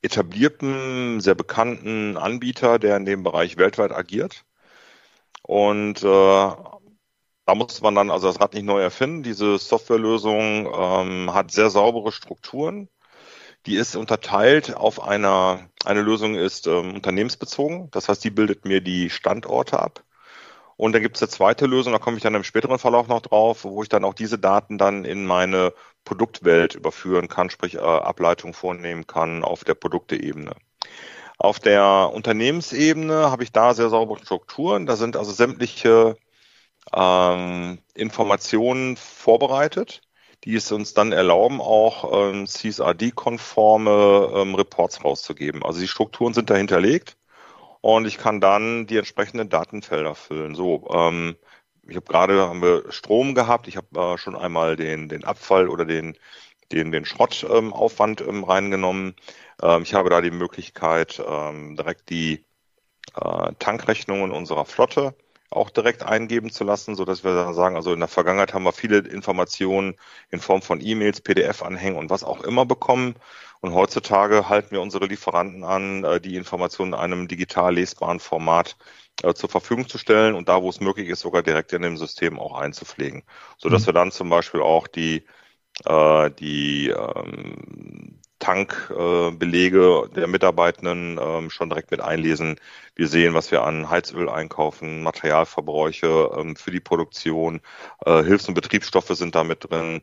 etablierten, 0.00 1.20
sehr 1.20 1.34
bekannten 1.34 2.16
Anbieter, 2.16 2.78
der 2.78 2.96
in 2.96 3.04
dem 3.04 3.22
Bereich 3.22 3.56
weltweit 3.56 3.92
agiert. 3.92 4.44
Und 5.48 6.02
äh, 6.02 6.04
da 7.46 7.54
muss 7.54 7.80
man 7.80 7.94
dann 7.94 8.10
also 8.10 8.26
das 8.28 8.38
Rad 8.40 8.52
nicht 8.52 8.66
neu 8.66 8.80
erfinden. 8.82 9.22
Diese 9.22 9.58
Softwarelösung 9.58 10.68
ähm, 10.74 11.32
hat 11.34 11.50
sehr 11.52 11.70
saubere 11.70 12.12
Strukturen. 12.12 12.90
Die 13.66 13.76
ist 13.76 13.96
unterteilt 13.96 14.76
auf 14.76 15.02
einer, 15.02 15.70
eine 15.86 16.02
Lösung 16.02 16.34
ist 16.36 16.66
ähm, 16.66 16.94
unternehmensbezogen. 16.96 17.90
Das 17.92 18.10
heißt, 18.10 18.22
die 18.24 18.30
bildet 18.30 18.66
mir 18.66 18.82
die 18.82 19.10
Standorte 19.10 19.80
ab. 19.80 20.04
Und 20.76 20.92
dann 20.92 21.02
gibt 21.02 21.16
es 21.16 21.22
eine 21.22 21.30
zweite 21.30 21.66
Lösung, 21.66 21.94
da 21.94 21.98
komme 21.98 22.18
ich 22.18 22.22
dann 22.22 22.34
im 22.34 22.44
späteren 22.44 22.78
Verlauf 22.78 23.08
noch 23.08 23.22
drauf, 23.22 23.64
wo 23.64 23.82
ich 23.82 23.88
dann 23.88 24.04
auch 24.04 24.14
diese 24.14 24.38
Daten 24.38 24.78
dann 24.78 25.04
in 25.06 25.26
meine 25.26 25.72
Produktwelt 26.04 26.74
überführen 26.74 27.28
kann, 27.28 27.50
sprich 27.50 27.76
äh, 27.76 27.78
Ableitung 27.78 28.54
vornehmen 28.54 29.06
kann 29.06 29.44
auf 29.44 29.64
der 29.64 29.74
Produkteebene. 29.74 30.54
Auf 31.38 31.60
der 31.60 32.10
Unternehmensebene 32.12 33.30
habe 33.30 33.44
ich 33.44 33.52
da 33.52 33.72
sehr 33.74 33.90
saubere 33.90 34.18
Strukturen. 34.24 34.86
Da 34.86 34.96
sind 34.96 35.16
also 35.16 35.32
sämtliche 35.32 36.16
ähm, 36.94 37.78
Informationen 37.94 38.96
vorbereitet, 38.96 40.02
die 40.44 40.56
es 40.56 40.72
uns 40.72 40.94
dann 40.94 41.12
erlauben, 41.12 41.60
auch 41.60 42.30
ähm, 42.32 42.46
CSRD-konforme 42.46 44.32
ähm, 44.34 44.54
Reports 44.56 45.04
rauszugeben. 45.04 45.64
Also 45.64 45.80
die 45.80 45.88
Strukturen 45.88 46.34
sind 46.34 46.50
dahinterlegt 46.50 47.16
und 47.80 48.06
ich 48.06 48.18
kann 48.18 48.40
dann 48.40 48.86
die 48.86 48.96
entsprechenden 48.96 49.48
Datenfelder 49.48 50.14
füllen. 50.14 50.54
So, 50.54 50.88
ähm, 50.92 51.36
ich 51.88 51.96
habe 51.96 52.06
gerade 52.06 52.48
haben 52.48 52.62
wir 52.62 52.90
Strom 52.92 53.34
gehabt, 53.34 53.68
ich 53.68 53.76
habe 53.76 54.00
äh, 54.14 54.18
schon 54.18 54.36
einmal 54.36 54.76
den, 54.76 55.08
den 55.08 55.24
Abfall 55.24 55.68
oder 55.68 55.84
den, 55.84 56.16
den, 56.72 56.92
den 56.92 57.04
Schrottaufwand 57.04 58.20
ähm, 58.20 58.44
reingenommen. 58.44 59.14
Ähm, 59.62 59.82
ich 59.82 59.94
habe 59.94 60.10
da 60.10 60.20
die 60.20 60.30
Möglichkeit, 60.30 61.22
ähm, 61.26 61.76
direkt 61.76 62.10
die 62.10 62.44
äh, 63.14 63.52
Tankrechnungen 63.58 64.32
unserer 64.32 64.64
Flotte 64.64 65.14
auch 65.50 65.70
direkt 65.70 66.02
eingeben 66.02 66.50
zu 66.50 66.64
lassen, 66.64 66.94
so 66.94 67.04
dass 67.04 67.24
wir 67.24 67.34
dann 67.34 67.54
sagen, 67.54 67.76
also 67.76 67.92
in 67.92 68.00
der 68.00 68.08
Vergangenheit 68.08 68.52
haben 68.52 68.64
wir 68.64 68.72
viele 68.72 68.98
Informationen 68.98 69.96
in 70.30 70.40
Form 70.40 70.60
von 70.60 70.80
E-Mails, 70.80 71.22
PDF-Anhängen 71.22 71.98
und 71.98 72.10
was 72.10 72.22
auch 72.22 72.42
immer 72.42 72.66
bekommen. 72.66 73.14
Und 73.60 73.72
heutzutage 73.74 74.48
halten 74.48 74.72
wir 74.72 74.82
unsere 74.82 75.06
Lieferanten 75.06 75.64
an, 75.64 76.04
äh, 76.04 76.20
die 76.20 76.36
Informationen 76.36 76.92
in 76.92 76.98
einem 76.98 77.28
digital 77.28 77.74
lesbaren 77.74 78.20
Format 78.20 78.76
äh, 79.22 79.34
zur 79.34 79.48
Verfügung 79.48 79.88
zu 79.88 79.98
stellen 79.98 80.34
und 80.34 80.48
da, 80.48 80.62
wo 80.62 80.68
es 80.68 80.80
möglich 80.80 81.08
ist, 81.08 81.20
sogar 81.20 81.42
direkt 81.42 81.72
in 81.72 81.82
dem 81.82 81.96
System 81.96 82.38
auch 82.38 82.56
einzupflegen, 82.56 83.24
so 83.56 83.68
dass 83.68 83.82
mhm. 83.82 83.86
wir 83.86 83.92
dann 83.94 84.10
zum 84.12 84.28
Beispiel 84.28 84.60
auch 84.60 84.86
die 84.86 85.24
äh, 85.84 86.30
die 86.30 86.88
ähm, 86.88 88.18
Tankbelege 88.38 90.08
der 90.14 90.28
Mitarbeitenden 90.28 91.18
ähm, 91.20 91.50
schon 91.50 91.70
direkt 91.70 91.90
mit 91.90 92.00
einlesen. 92.00 92.56
Wir 92.94 93.08
sehen, 93.08 93.34
was 93.34 93.50
wir 93.50 93.64
an 93.64 93.90
Heizöl 93.90 94.28
einkaufen, 94.28 95.02
Materialverbräuche 95.02 96.30
ähm, 96.36 96.56
für 96.56 96.70
die 96.70 96.80
Produktion, 96.80 97.60
äh, 98.06 98.22
Hilfs- 98.22 98.48
und 98.48 98.54
Betriebsstoffe 98.54 99.08
sind 99.08 99.34
da 99.34 99.44
mit 99.44 99.68
drin. 99.70 100.02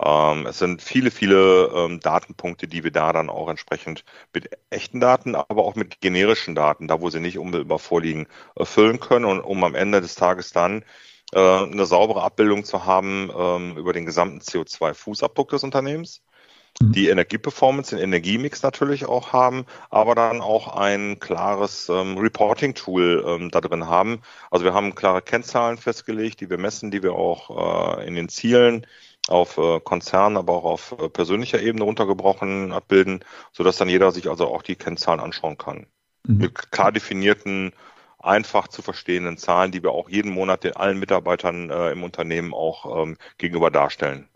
Ähm, 0.00 0.46
es 0.46 0.58
sind 0.58 0.82
viele, 0.82 1.10
viele 1.10 1.70
ähm, 1.74 2.00
Datenpunkte, 2.00 2.66
die 2.68 2.84
wir 2.84 2.92
da 2.92 3.12
dann 3.12 3.30
auch 3.30 3.48
entsprechend 3.48 4.04
mit 4.32 4.50
echten 4.70 5.00
Daten, 5.00 5.34
aber 5.34 5.64
auch 5.64 5.74
mit 5.74 6.00
generischen 6.00 6.54
Daten, 6.54 6.88
da 6.88 7.00
wo 7.00 7.10
sie 7.10 7.20
nicht 7.20 7.38
unmittelbar 7.38 7.78
vorliegen, 7.78 8.26
erfüllen 8.56 9.00
können 9.00 9.24
und 9.24 9.40
um 9.40 9.62
am 9.64 9.74
Ende 9.74 10.00
des 10.00 10.14
Tages 10.14 10.52
dann 10.52 10.84
äh, 11.32 11.38
eine 11.38 11.86
saubere 11.86 12.22
Abbildung 12.22 12.64
zu 12.64 12.84
haben 12.84 13.30
ähm, 13.36 13.76
über 13.76 13.92
den 13.92 14.06
gesamten 14.06 14.40
CO2-Fußabdruck 14.40 15.50
des 15.50 15.64
Unternehmens 15.64 16.22
mhm. 16.80 16.92
die 16.92 17.08
Energieperformance, 17.08 17.94
den 17.96 18.04
Energiemix 18.04 18.62
natürlich 18.62 19.06
auch 19.06 19.32
haben, 19.32 19.66
aber 19.90 20.14
dann 20.14 20.40
auch 20.40 20.76
ein 20.76 21.18
klares 21.18 21.88
ähm, 21.88 22.18
Reporting-Tool 22.18 23.24
ähm, 23.26 23.50
da 23.50 23.60
drin 23.60 23.86
haben. 23.86 24.22
Also 24.50 24.64
wir 24.64 24.74
haben 24.74 24.94
klare 24.94 25.22
Kennzahlen 25.22 25.78
festgelegt, 25.78 26.40
die 26.40 26.50
wir 26.50 26.58
messen, 26.58 26.90
die 26.90 27.02
wir 27.02 27.12
auch 27.12 27.98
äh, 27.98 28.06
in 28.06 28.14
den 28.14 28.28
Zielen 28.28 28.86
auf 29.28 29.58
äh, 29.58 29.80
Konzern, 29.80 30.36
aber 30.36 30.54
auch 30.54 30.64
auf 30.64 30.94
äh, 30.98 31.08
persönlicher 31.08 31.60
Ebene 31.60 31.84
runtergebrochen 31.84 32.72
abbilden, 32.72 33.24
sodass 33.52 33.76
dann 33.76 33.88
jeder 33.88 34.10
sich 34.10 34.28
also 34.28 34.48
auch 34.48 34.62
die 34.62 34.76
Kennzahlen 34.76 35.20
anschauen 35.20 35.58
kann. 35.58 35.86
Mhm. 36.26 36.38
Mit 36.38 36.72
klar 36.72 36.92
definierten, 36.92 37.72
einfach 38.22 38.68
zu 38.68 38.82
verstehenden 38.82 39.36
Zahlen, 39.36 39.72
die 39.72 39.82
wir 39.82 39.92
auch 39.92 40.08
jeden 40.08 40.32
Monat 40.32 40.64
den 40.64 40.76
allen 40.76 40.98
Mitarbeitern 40.98 41.70
äh, 41.70 41.92
im 41.92 42.02
Unternehmen 42.02 42.54
auch 42.54 43.02
ähm, 43.02 43.16
gegenüber 43.38 43.70
darstellen. 43.70 44.28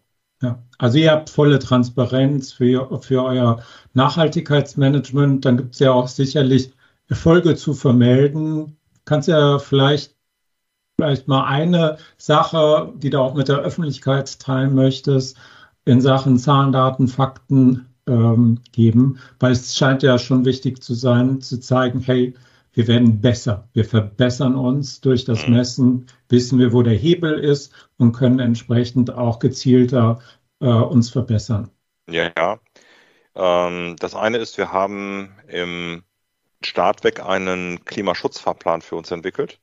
Ja, 0.43 0.63
also 0.79 0.99
ihr 0.99 1.13
habt 1.13 1.31
volle 1.31 1.59
Transparenz 1.59 2.53
für, 2.53 3.01
für 3.01 3.25
euer 3.25 3.63
Nachhaltigkeitsmanagement. 3.95 5.45
Dann 5.45 5.57
gibt 5.57 5.75
es 5.75 5.81
ja 5.81 5.93
auch 5.93 6.09
sicherlich 6.09 6.73
Erfolge 7.09 7.55
zu 7.57 7.73
vermelden. 7.73 8.77
Kannst 9.05 9.29
ja 9.29 9.59
vielleicht 9.59 10.17
vielleicht 10.99 11.29
mal 11.29 11.45
eine 11.45 11.99
Sache, 12.17 12.93
die 12.97 13.11
du 13.11 13.21
auch 13.21 13.35
mit 13.35 13.49
der 13.49 13.59
Öffentlichkeit 13.59 14.41
teilen 14.41 14.75
möchtest, 14.75 15.37
in 15.85 16.01
Sachen 16.01 16.39
Zahlen, 16.39 16.73
Daten, 16.73 17.07
Fakten 17.09 17.87
ähm, 18.07 18.61
geben, 18.73 19.19
weil 19.39 19.53
es 19.53 19.77
scheint 19.77 20.03
ja 20.03 20.19
schon 20.19 20.45
wichtig 20.45 20.83
zu 20.83 20.95
sein, 20.95 21.41
zu 21.41 21.61
zeigen, 21.61 22.01
hey, 22.01 22.35
wir 22.77 22.87
werden 22.89 23.23
besser, 23.23 23.71
wir 23.73 23.87
verbessern 23.87 24.55
uns 24.55 25.01
durch 25.01 25.25
das 25.25 25.47
mhm. 25.47 25.55
Messen, 25.55 26.07
wissen 26.29 26.59
wir, 26.59 26.75
wo 26.75 26.83
der 26.83 26.95
Hebel 26.95 27.39
ist 27.39 27.73
und 27.97 28.13
können 28.13 28.39
entsprechend 28.39 29.11
auch 29.11 29.39
gezielter 29.39 30.21
äh, 30.61 30.67
uns 30.67 31.09
verbessern. 31.09 31.71
Ja, 32.07 32.31
ja. 32.37 32.61
Ähm, 33.35 33.97
das 33.99 34.15
eine 34.15 34.37
ist, 34.37 34.59
wir 34.59 34.73
haben 34.73 35.35
im 35.49 36.03
Startweg 36.63 37.25
einen 37.25 37.83
Klimaschutzfahrplan 37.87 38.83
für 38.83 38.97
uns 38.97 39.11
entwickelt 39.11 39.59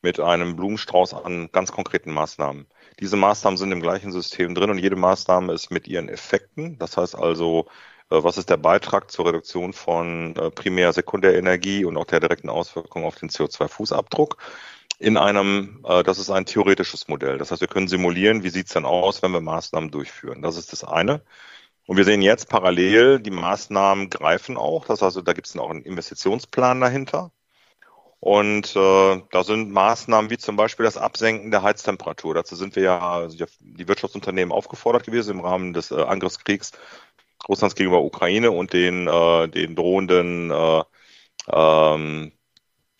mit 0.00 0.20
einem 0.20 0.54
Blumenstrauß 0.54 1.14
an 1.14 1.50
ganz 1.50 1.72
konkreten 1.72 2.12
Maßnahmen. 2.12 2.68
Diese 3.00 3.16
Maßnahmen 3.16 3.56
sind 3.56 3.72
im 3.72 3.82
gleichen 3.82 4.12
System 4.12 4.54
drin 4.54 4.70
und 4.70 4.78
jede 4.78 4.96
Maßnahme 4.96 5.52
ist 5.52 5.72
mit 5.72 5.88
ihren 5.88 6.08
Effekten. 6.08 6.78
Das 6.78 6.96
heißt 6.96 7.16
also, 7.16 7.66
was 8.10 8.38
ist 8.38 8.50
der 8.50 8.56
Beitrag 8.56 9.10
zur 9.10 9.26
Reduktion 9.26 9.72
von 9.72 10.34
äh, 10.36 10.50
Primär-, 10.50 10.92
Sekundärenergie 10.92 11.84
und 11.84 11.96
auch 11.96 12.04
der 12.04 12.20
direkten 12.20 12.50
Auswirkung 12.50 13.04
auf 13.04 13.16
den 13.16 13.30
CO2-Fußabdruck? 13.30 14.36
In 14.98 15.16
einem, 15.16 15.84
äh, 15.86 16.02
das 16.02 16.18
ist 16.18 16.30
ein 16.30 16.46
theoretisches 16.46 17.08
Modell. 17.08 17.38
Das 17.38 17.50
heißt, 17.50 17.60
wir 17.60 17.68
können 17.68 17.88
simulieren, 17.88 18.42
wie 18.42 18.50
sieht 18.50 18.66
es 18.66 18.72
denn 18.74 18.84
aus, 18.84 19.22
wenn 19.22 19.32
wir 19.32 19.40
Maßnahmen 19.40 19.90
durchführen. 19.90 20.42
Das 20.42 20.56
ist 20.56 20.72
das 20.72 20.84
eine. 20.84 21.22
Und 21.86 21.96
wir 21.96 22.04
sehen 22.04 22.22
jetzt 22.22 22.48
parallel, 22.48 23.20
die 23.20 23.30
Maßnahmen 23.30 24.10
greifen 24.10 24.56
auch. 24.56 24.86
Das 24.86 25.02
heißt, 25.02 25.20
da 25.24 25.32
gibt 25.32 25.46
es 25.46 25.56
auch 25.56 25.70
einen 25.70 25.82
Investitionsplan 25.82 26.80
dahinter. 26.80 27.32
Und 28.20 28.76
äh, 28.76 29.22
da 29.30 29.44
sind 29.44 29.70
Maßnahmen 29.72 30.30
wie 30.30 30.36
zum 30.36 30.54
Beispiel 30.54 30.84
das 30.84 30.98
Absenken 30.98 31.50
der 31.50 31.62
Heiztemperatur. 31.62 32.34
Dazu 32.34 32.54
sind 32.54 32.76
wir 32.76 32.82
ja 32.82 32.98
also 33.00 33.46
die 33.60 33.88
Wirtschaftsunternehmen 33.88 34.52
aufgefordert 34.52 35.04
gewesen 35.04 35.38
im 35.38 35.40
Rahmen 35.40 35.72
des 35.72 35.90
äh, 35.90 36.02
Angriffskriegs 36.02 36.72
Russlands 37.48 37.74
gegenüber 37.74 38.02
Ukraine 38.02 38.50
und 38.50 38.72
den, 38.72 39.06
äh, 39.06 39.48
den 39.48 39.74
drohenden 39.74 40.50
äh, 40.50 40.82
ähm, 41.52 42.32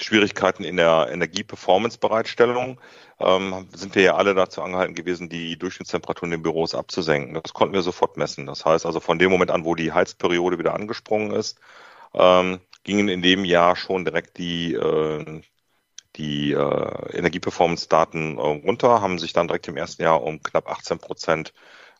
Schwierigkeiten 0.02 0.64
in 0.64 0.76
der 0.76 1.08
Energieperformance-Bereitstellung 1.10 2.80
ähm, 3.18 3.68
sind 3.74 3.94
wir 3.94 4.02
ja 4.02 4.14
alle 4.16 4.34
dazu 4.34 4.62
angehalten 4.62 4.94
gewesen, 4.94 5.28
die 5.28 5.58
Durchschnittstemperaturen 5.58 6.32
in 6.32 6.38
den 6.38 6.42
Büros 6.42 6.74
abzusenken. 6.74 7.34
Das 7.34 7.52
konnten 7.52 7.74
wir 7.74 7.82
sofort 7.82 8.16
messen. 8.16 8.46
Das 8.46 8.64
heißt 8.64 8.86
also 8.86 9.00
von 9.00 9.18
dem 9.18 9.30
Moment 9.30 9.50
an, 9.50 9.64
wo 9.64 9.74
die 9.74 9.92
Heizperiode 9.92 10.58
wieder 10.58 10.74
angesprungen 10.74 11.32
ist, 11.32 11.60
ähm, 12.14 12.60
gingen 12.82 13.08
in 13.08 13.22
dem 13.22 13.44
Jahr 13.44 13.76
schon 13.76 14.04
direkt 14.04 14.38
die, 14.38 14.74
äh, 14.74 15.42
die 16.16 16.52
äh, 16.52 17.16
Energieperformance-Daten 17.16 18.38
äh, 18.38 18.40
runter, 18.40 19.02
haben 19.02 19.18
sich 19.18 19.32
dann 19.32 19.48
direkt 19.48 19.68
im 19.68 19.76
ersten 19.76 20.02
Jahr 20.02 20.22
um 20.22 20.42
knapp 20.42 20.68
18 20.68 20.98
Prozent 20.98 21.52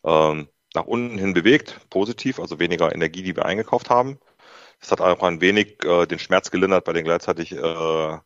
äh, 0.05 0.45
nach 0.75 0.87
unten 0.87 1.19
hin 1.19 1.35
bewegt, 1.35 1.81
positiv, 1.91 2.39
also 2.39 2.59
weniger 2.59 2.95
Energie, 2.95 3.23
die 3.23 3.37
wir 3.37 3.47
eingekauft 3.47 3.91
haben. 3.91 4.19
Das 4.81 4.93
hat 4.93 5.01
auch 5.01 5.23
ein 5.23 5.41
wenig 5.41 5.85
äh, 5.85 6.07
den 6.07 6.19
Schmerz 6.19 6.51
gelindert 6.51 6.85
bei 6.85 6.93
den 6.93 7.05
gleichzeitig 7.05 7.53
äh, 7.53 8.19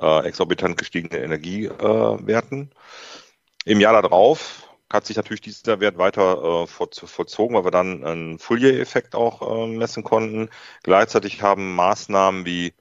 äh, 0.00 0.24
exorbitant 0.26 0.76
gestiegenen 0.76 1.22
Energiewerten. 1.22 2.70
Im 3.64 3.80
Jahr 3.80 4.00
darauf 4.00 4.68
hat 4.92 5.06
sich 5.06 5.16
natürlich 5.16 5.40
dieser 5.40 5.80
Wert 5.80 5.98
weiter 5.98 6.64
äh, 6.64 6.66
vollzogen, 6.66 7.56
weil 7.56 7.64
wir 7.64 7.70
dann 7.70 8.04
einen 8.04 8.38
Fourier-Effekt 8.38 9.14
auch 9.14 9.64
äh, 9.64 9.66
messen 9.66 10.02
konnten. 10.02 10.50
Gleichzeitig 10.82 11.42
haben 11.42 11.74
Maßnahmen 11.74 12.44
wie 12.44 12.74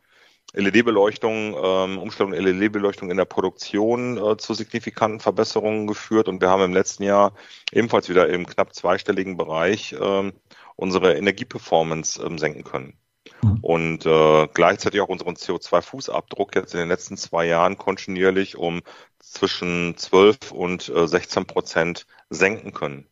LED-Beleuchtung, 0.54 1.56
ähm, 1.62 1.98
Umstellung 1.98 2.34
LED-Beleuchtung 2.34 3.10
in 3.10 3.18
der 3.18 3.26
Produktion 3.26 4.18
äh, 4.18 4.38
zu 4.38 4.54
signifikanten 4.54 5.20
Verbesserungen 5.20 5.88
geführt 5.88 6.28
und 6.28 6.42
wir 6.42 6.50
haben 6.50 6.64
im 6.64 6.74
letzten 6.74 7.04
Jahr 7.04 7.34
ebenfalls 7.72 8.10
wieder 8.10 8.30
im 8.30 8.46
knapp 8.46 8.74
zweistelligen 8.76 9.38
Bereich 9.38 9.96
ähm, 10.00 10.34
unsere 10.76 11.16
Energieperformance 11.16 12.22
ähm, 12.22 12.38
senken 12.38 12.64
können. 12.64 12.98
Mhm. 13.44 13.60
Und 13.62 14.06
äh, 14.06 14.48
gleichzeitig 14.54 15.00
auch 15.02 15.10
unseren 15.10 15.36
CO2-Fußabdruck 15.36 16.56
jetzt 16.56 16.74
in 16.74 16.80
den 16.80 16.90
letzten 16.90 17.18
zwei 17.18 17.46
Jahren 17.46 17.78
kontinuierlich 17.78 18.58
um 18.58 18.82
zwischen 19.20 19.96
12 19.98 20.52
und 20.52 20.90
äh, 20.90 21.08
16 21.08 21.46
Prozent 21.46 22.06
senken 22.30 22.74
können. 22.74 23.08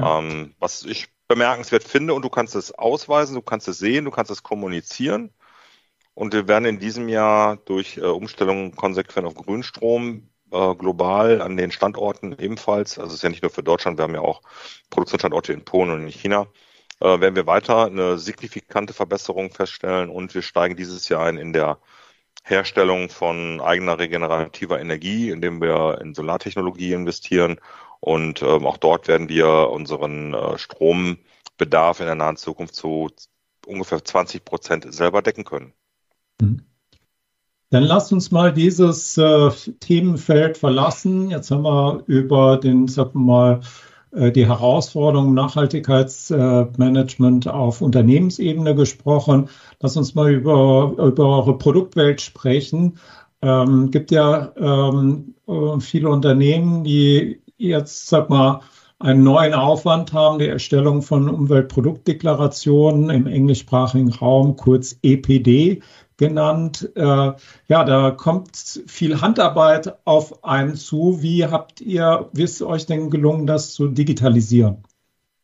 Ähm, 0.00 0.54
was 0.58 0.84
ich 0.84 1.08
bemerkenswert 1.28 1.84
finde, 1.84 2.14
und 2.14 2.22
du 2.22 2.30
kannst 2.30 2.54
es 2.54 2.72
ausweisen, 2.72 3.34
du 3.34 3.42
kannst 3.42 3.68
es 3.68 3.78
sehen, 3.78 4.04
du 4.04 4.10
kannst 4.10 4.30
es 4.30 4.42
kommunizieren. 4.42 5.30
Und 6.14 6.34
wir 6.34 6.48
werden 6.48 6.64
in 6.66 6.78
diesem 6.78 7.08
Jahr 7.08 7.56
durch 7.56 7.96
äh, 7.96 8.02
Umstellungen 8.02 8.76
konsequent 8.76 9.26
auf 9.26 9.34
Grünstrom 9.34 10.30
äh, 10.50 10.74
global 10.74 11.40
an 11.40 11.56
den 11.56 11.72
Standorten 11.72 12.36
ebenfalls, 12.38 12.98
also 12.98 13.08
es 13.08 13.14
ist 13.16 13.22
ja 13.22 13.30
nicht 13.30 13.42
nur 13.42 13.50
für 13.50 13.62
Deutschland, 13.62 13.98
wir 13.98 14.04
haben 14.04 14.14
ja 14.14 14.20
auch 14.20 14.42
Produktionsstandorte 14.90 15.52
in 15.52 15.64
Polen 15.64 15.90
und 15.90 16.02
in 16.02 16.08
China, 16.08 16.46
äh, 17.00 17.20
werden 17.20 17.36
wir 17.36 17.46
weiter 17.46 17.86
eine 17.86 18.18
signifikante 18.18 18.92
Verbesserung 18.94 19.50
feststellen 19.52 20.10
und 20.10 20.34
wir 20.34 20.42
steigen 20.42 20.76
dieses 20.76 21.08
Jahr 21.08 21.24
ein 21.26 21.38
in 21.38 21.52
der 21.52 21.78
Herstellung 22.44 23.08
von 23.08 23.60
eigener 23.60 23.98
regenerativer 23.98 24.80
Energie, 24.80 25.30
indem 25.30 25.60
wir 25.60 26.00
in 26.00 26.14
Solartechnologie 26.14 26.92
investieren. 26.92 27.60
Und 28.00 28.42
ähm, 28.42 28.66
auch 28.66 28.78
dort 28.78 29.08
werden 29.08 29.28
wir 29.28 29.70
unseren 29.70 30.34
äh, 30.34 30.58
Strombedarf 30.58 32.00
in 32.00 32.06
der 32.06 32.16
nahen 32.16 32.36
Zukunft 32.36 32.74
zu 32.74 33.10
ungefähr 33.66 34.04
20 34.04 34.44
Prozent 34.44 34.92
selber 34.92 35.22
decken 35.22 35.44
können. 35.44 35.72
Mhm. 36.42 36.60
Dann 37.70 37.84
lasst 37.84 38.12
uns 38.12 38.30
mal 38.30 38.52
dieses 38.52 39.16
äh, 39.16 39.48
Themenfeld 39.80 40.58
verlassen. 40.58 41.30
Jetzt 41.30 41.50
haben 41.50 41.62
wir 41.62 42.02
über 42.06 42.58
den, 42.58 42.86
sagen 42.86 43.12
wir 43.14 43.20
mal, 43.20 43.60
äh, 44.10 44.30
die 44.30 44.46
Herausforderungen 44.46 45.32
Nachhaltigkeitsmanagement 45.32 47.48
auf 47.48 47.80
Unternehmensebene 47.80 48.74
gesprochen. 48.74 49.48
Lass 49.80 49.96
uns 49.96 50.14
mal 50.14 50.30
über, 50.30 50.92
über 50.98 51.38
eure 51.38 51.56
Produktwelt 51.56 52.20
sprechen. 52.20 52.98
Ähm, 53.40 53.90
gibt 53.90 54.10
ja 54.10 54.52
ähm, 54.56 55.34
äh, 55.48 55.80
viele 55.80 56.10
Unternehmen, 56.10 56.84
die 56.84 57.40
jetzt, 57.56 58.08
sag 58.08 58.28
mal, 58.28 58.60
einen 58.98 59.24
neuen 59.24 59.54
Aufwand 59.54 60.12
haben, 60.12 60.38
die 60.38 60.46
Erstellung 60.46 61.02
von 61.02 61.28
Umweltproduktdeklarationen 61.28 63.10
im 63.10 63.26
englischsprachigen 63.26 64.12
Raum, 64.12 64.54
kurz 64.56 64.96
EPD 65.02 65.82
genannt. 66.16 66.90
Äh, 66.94 67.02
ja, 67.02 67.84
da 67.84 68.10
kommt 68.10 68.82
viel 68.86 69.20
Handarbeit 69.20 69.96
auf 70.04 70.44
einen 70.44 70.76
zu. 70.76 71.22
Wie 71.22 71.46
habt 71.46 71.80
ihr, 71.80 72.28
wie 72.32 72.42
ist 72.42 72.62
euch 72.62 72.86
denn 72.86 73.10
gelungen, 73.10 73.46
das 73.46 73.72
zu 73.72 73.88
digitalisieren? 73.88 74.84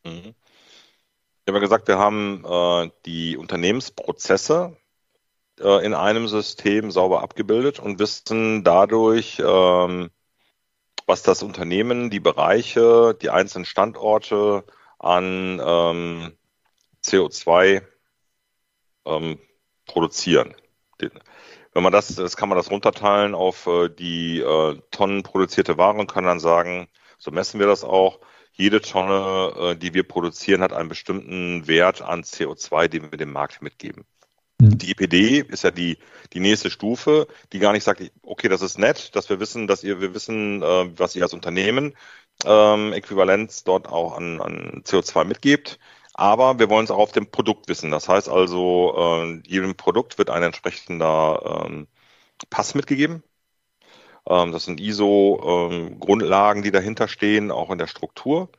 Mhm. 0.04 0.34
Ich 1.44 1.50
habe 1.50 1.58
ja 1.58 1.60
gesagt, 1.60 1.88
wir 1.88 1.98
haben 1.98 2.44
äh, 2.44 2.90
die 3.06 3.36
Unternehmensprozesse 3.36 4.76
äh, 5.60 5.84
in 5.84 5.94
einem 5.94 6.28
System 6.28 6.90
sauber 6.90 7.22
abgebildet 7.22 7.78
und 7.78 7.98
wissen 7.98 8.64
dadurch, 8.64 9.40
ähm, 9.44 10.10
was 11.06 11.22
das 11.22 11.42
Unternehmen, 11.42 12.10
die 12.10 12.20
Bereiche, 12.20 13.16
die 13.20 13.30
einzelnen 13.30 13.64
Standorte 13.64 14.64
an 14.98 15.60
ähm, 15.64 16.32
CO2 17.02 17.82
ähm, 19.06 19.38
produzieren. 19.88 20.54
Wenn 20.98 21.82
man 21.82 21.92
das, 21.92 22.14
das 22.14 22.36
kann 22.36 22.48
man 22.48 22.56
das 22.56 22.70
runterteilen 22.70 23.34
auf 23.34 23.66
äh, 23.66 23.88
die 23.88 24.38
äh, 24.38 24.80
Tonnen 24.90 25.22
produzierte 25.22 25.76
Ware 25.76 25.98
und 25.98 26.12
kann 26.12 26.24
dann 26.24 26.40
sagen, 26.40 26.88
so 27.18 27.30
messen 27.30 27.58
wir 27.58 27.66
das 27.66 27.82
auch. 27.82 28.20
Jede 28.52 28.80
Tonne, 28.80 29.52
äh, 29.56 29.76
die 29.76 29.94
wir 29.94 30.02
produzieren, 30.02 30.62
hat 30.62 30.72
einen 30.72 30.88
bestimmten 30.88 31.66
Wert 31.68 32.02
an 32.02 32.22
CO2, 32.22 32.88
den 32.88 33.10
wir 33.12 33.18
dem 33.18 33.32
Markt 33.32 33.62
mitgeben. 33.62 34.04
Mhm. 34.60 34.78
Die 34.78 34.90
EPD 34.90 35.40
ist 35.40 35.64
ja 35.64 35.70
die, 35.70 35.98
die 36.32 36.40
nächste 36.40 36.70
Stufe, 36.70 37.28
die 37.52 37.60
gar 37.60 37.72
nicht 37.72 37.84
sagt, 37.84 38.02
okay, 38.22 38.48
das 38.48 38.62
ist 38.62 38.78
nett, 38.78 39.14
dass 39.14 39.28
wir 39.28 39.38
wissen, 39.38 39.66
dass 39.66 39.84
ihr, 39.84 40.00
wir 40.00 40.14
wissen, 40.14 40.62
äh, 40.62 40.98
was 40.98 41.14
ihr 41.14 41.22
als 41.22 41.34
Unternehmen 41.34 41.94
ähm, 42.44 42.92
Äquivalenz 42.92 43.64
dort 43.64 43.88
auch 43.88 44.16
an, 44.16 44.40
an 44.40 44.82
CO2 44.84 45.24
mitgebt. 45.24 45.78
Aber 46.18 46.58
wir 46.58 46.68
wollen 46.68 46.84
es 46.84 46.90
auch 46.90 46.98
auf 46.98 47.12
dem 47.12 47.30
Produkt 47.30 47.68
wissen. 47.68 47.92
Das 47.92 48.08
heißt 48.08 48.28
also, 48.28 48.92
äh, 48.98 49.40
jedem 49.46 49.76
Produkt 49.76 50.18
wird 50.18 50.30
ein 50.30 50.42
entsprechender 50.42 51.64
ähm, 51.66 51.86
Pass 52.50 52.74
mitgegeben. 52.74 53.22
Ähm, 54.28 54.50
das 54.50 54.64
sind 54.64 54.80
ISO-Grundlagen, 54.80 56.58
ähm, 56.60 56.64
die 56.64 56.72
dahinter 56.72 57.06
stehen, 57.06 57.52
auch 57.52 57.70
in 57.70 57.78
der 57.78 57.86
Struktur. 57.86 58.50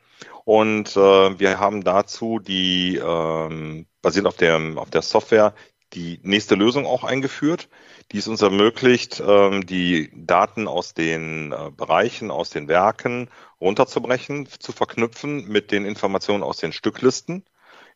Und 0.46 0.96
äh, 0.96 1.40
wir 1.40 1.60
haben 1.60 1.84
dazu 1.84 2.40
die, 2.40 2.96
ähm, 2.96 3.88
basierend 4.02 4.30
auf 4.30 4.38
der, 4.38 4.58
auf 4.78 4.90
der 4.90 5.02
Software, 5.02 5.54
die 5.94 6.22
nächste 6.24 6.56
Lösung 6.56 6.86
auch 6.86 7.04
eingeführt, 7.04 7.68
die 8.12 8.18
es 8.18 8.28
uns 8.28 8.42
ermöglicht, 8.42 9.22
ähm, 9.26 9.66
die 9.66 10.12
Daten 10.16 10.68
aus 10.68 10.94
den 10.94 11.52
äh, 11.52 11.72
Bereichen, 11.76 12.32
aus 12.32 12.50
den 12.50 12.68
Werken 12.68 13.30
runterzubrechen, 13.62 14.48
zu 14.48 14.72
verknüpfen 14.72 15.48
mit 15.48 15.72
den 15.72 15.86
Informationen 15.86 16.44
aus 16.44 16.58
den 16.58 16.74
Stücklisten. 16.74 17.44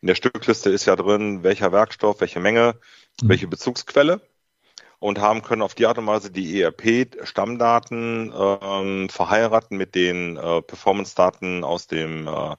In 0.01 0.07
der 0.07 0.15
Stückliste 0.15 0.69
ist 0.69 0.85
ja 0.85 0.95
drin, 0.95 1.43
welcher 1.43 1.71
Werkstoff, 1.71 2.21
welche 2.21 2.39
Menge, 2.39 2.75
mhm. 3.21 3.29
welche 3.29 3.47
Bezugsquelle 3.47 4.21
und 5.03 5.19
haben 5.19 5.41
können 5.41 5.61
auf 5.61 5.75
die 5.75 5.85
Art 5.85 5.97
und 5.97 6.07
Weise 6.07 6.31
die 6.31 6.61
ERP-Stammdaten 6.61 8.33
ähm, 8.33 9.09
verheiraten 9.09 9.75
mit 9.77 9.95
den 9.95 10.37
äh, 10.37 10.61
Performance-Daten 10.61 11.65
aus 11.65 11.87
dem, 11.87 12.25
äh, 12.27 12.55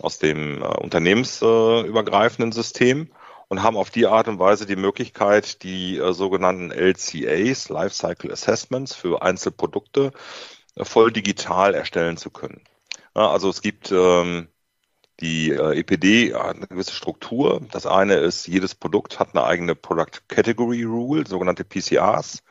aus 0.00 0.18
dem 0.18 0.62
äh, 0.62 0.66
unternehmensübergreifenden 0.66 2.50
System 2.50 3.10
und 3.48 3.62
haben 3.62 3.76
auf 3.76 3.90
die 3.90 4.06
Art 4.06 4.28
und 4.28 4.38
Weise 4.38 4.66
die 4.66 4.76
Möglichkeit, 4.76 5.62
die 5.62 5.98
äh, 5.98 6.12
sogenannten 6.12 6.70
LCAs, 6.70 7.68
Lifecycle 7.68 8.32
Assessments 8.32 8.94
für 8.94 9.22
Einzelprodukte, 9.22 10.12
voll 10.82 11.12
digital 11.12 11.74
erstellen 11.74 12.18
zu 12.18 12.30
können. 12.30 12.62
also 13.14 13.48
es 13.48 13.62
gibt 13.62 13.90
ähm, 13.92 14.48
die 15.20 15.50
äh, 15.50 15.78
EPD 15.78 16.34
hat 16.34 16.56
eine 16.56 16.66
gewisse 16.66 16.92
Struktur. 16.92 17.62
Das 17.72 17.86
eine 17.86 18.14
ist, 18.14 18.46
jedes 18.46 18.74
Produkt 18.74 19.18
hat 19.18 19.34
eine 19.34 19.44
eigene 19.44 19.74
Product 19.74 20.28
Category 20.28 20.82
Rule, 20.82 21.26
sogenannte 21.26 21.64
PCRs. 21.64 22.42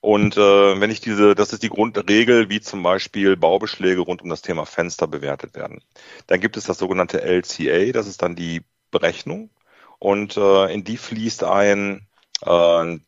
Und 0.00 0.36
äh, 0.36 0.80
wenn 0.80 0.90
ich 0.90 1.00
diese, 1.00 1.34
das 1.34 1.52
ist 1.52 1.64
die 1.64 1.68
Grundregel, 1.68 2.48
wie 2.50 2.60
zum 2.60 2.84
Beispiel 2.84 3.36
Baubeschläge 3.36 4.00
rund 4.00 4.22
um 4.22 4.28
das 4.30 4.42
Thema 4.42 4.64
Fenster 4.64 5.08
bewertet 5.08 5.56
werden. 5.56 5.82
Dann 6.28 6.40
gibt 6.40 6.56
es 6.56 6.64
das 6.64 6.78
sogenannte 6.78 7.20
LCA, 7.20 7.90
das 7.92 8.06
ist 8.06 8.22
dann 8.22 8.36
die 8.36 8.62
Berechnung. 8.92 9.50
Und 9.98 10.36
äh, 10.36 10.72
in 10.72 10.84
die 10.84 10.96
fließt 10.96 11.44
ein 11.44 12.08
äh, 12.42 12.98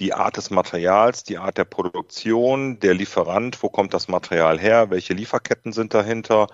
die 0.00 0.14
Art 0.14 0.36
des 0.36 0.50
Materials, 0.50 1.24
die 1.24 1.38
Art 1.38 1.58
der 1.58 1.64
Produktion, 1.64 2.80
der 2.80 2.94
Lieferant, 2.94 3.62
wo 3.62 3.68
kommt 3.68 3.94
das 3.94 4.08
Material 4.08 4.58
her, 4.58 4.90
welche 4.90 5.14
Lieferketten 5.14 5.72
sind 5.72 5.94
dahinter. 5.94 6.48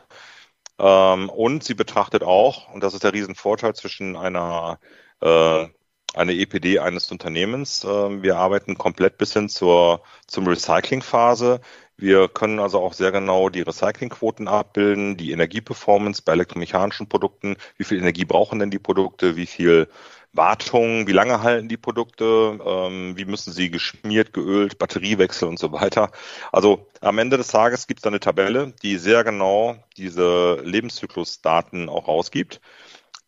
Ähm, 0.78 1.30
und 1.30 1.64
sie 1.64 1.74
betrachtet 1.74 2.22
auch, 2.24 2.72
und 2.74 2.82
das 2.82 2.94
ist 2.94 3.04
der 3.04 3.12
Riesenvorteil 3.14 3.74
zwischen 3.74 4.16
einer 4.16 4.80
äh, 5.20 5.66
eine 6.14 6.32
EPD 6.32 6.78
eines 6.80 7.10
Unternehmens. 7.12 7.84
Äh, 7.84 8.22
wir 8.22 8.36
arbeiten 8.38 8.78
komplett 8.78 9.18
bis 9.18 9.32
hin 9.34 9.48
zur 9.48 10.02
zum 10.26 10.46
Recyclingphase. 10.46 11.60
Wir 11.98 12.28
können 12.28 12.58
also 12.58 12.80
auch 12.80 12.92
sehr 12.92 13.10
genau 13.10 13.48
die 13.48 13.62
Recyclingquoten 13.62 14.48
abbilden, 14.48 15.16
die 15.16 15.32
Energieperformance 15.32 16.22
bei 16.22 16.32
elektromechanischen 16.32 17.08
Produkten. 17.08 17.56
Wie 17.78 17.84
viel 17.84 17.98
Energie 17.98 18.26
brauchen 18.26 18.58
denn 18.58 18.70
die 18.70 18.78
Produkte? 18.78 19.36
Wie 19.36 19.46
viel 19.46 19.88
Wartung, 20.36 21.06
wie 21.06 21.12
lange 21.12 21.42
halten 21.42 21.68
die 21.68 21.76
Produkte, 21.76 22.58
ähm, 22.64 23.16
wie 23.16 23.24
müssen 23.24 23.52
sie 23.52 23.70
geschmiert, 23.70 24.32
geölt, 24.32 24.78
Batteriewechsel 24.78 25.48
und 25.48 25.58
so 25.58 25.72
weiter. 25.72 26.10
Also 26.52 26.86
am 27.00 27.18
Ende 27.18 27.38
des 27.38 27.48
Tages 27.48 27.86
gibt 27.86 28.00
es 28.00 28.06
eine 28.06 28.20
Tabelle, 28.20 28.74
die 28.82 28.98
sehr 28.98 29.24
genau 29.24 29.76
diese 29.96 30.60
Lebenszyklusdaten 30.62 31.88
auch 31.88 32.08
rausgibt. 32.08 32.60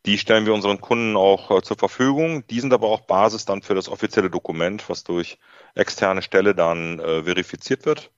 Die 0.07 0.18
stellen 0.18 0.46
wir 0.46 0.54
unseren 0.54 0.81
Kunden 0.81 1.16
auch 1.16 1.50
äh, 1.50 1.62
zur 1.62 1.76
Verfügung. 1.76 2.46
Die 2.48 2.61
sind 2.61 2.72
aber 2.72 2.88
auch 2.88 3.00
Basis 3.02 3.44
dann 3.44 3.62
für 3.62 3.74
das 3.74 3.88
offizielle 3.88 4.31
Dokument, 4.31 4.88
was 4.88 5.04
durch 5.04 5.38
externe 5.74 6.22
Stelle 6.22 6.54
dann 6.54 7.00
äh, 7.00 7.24
verifiziert 7.24 7.87
wird. 7.87 8.11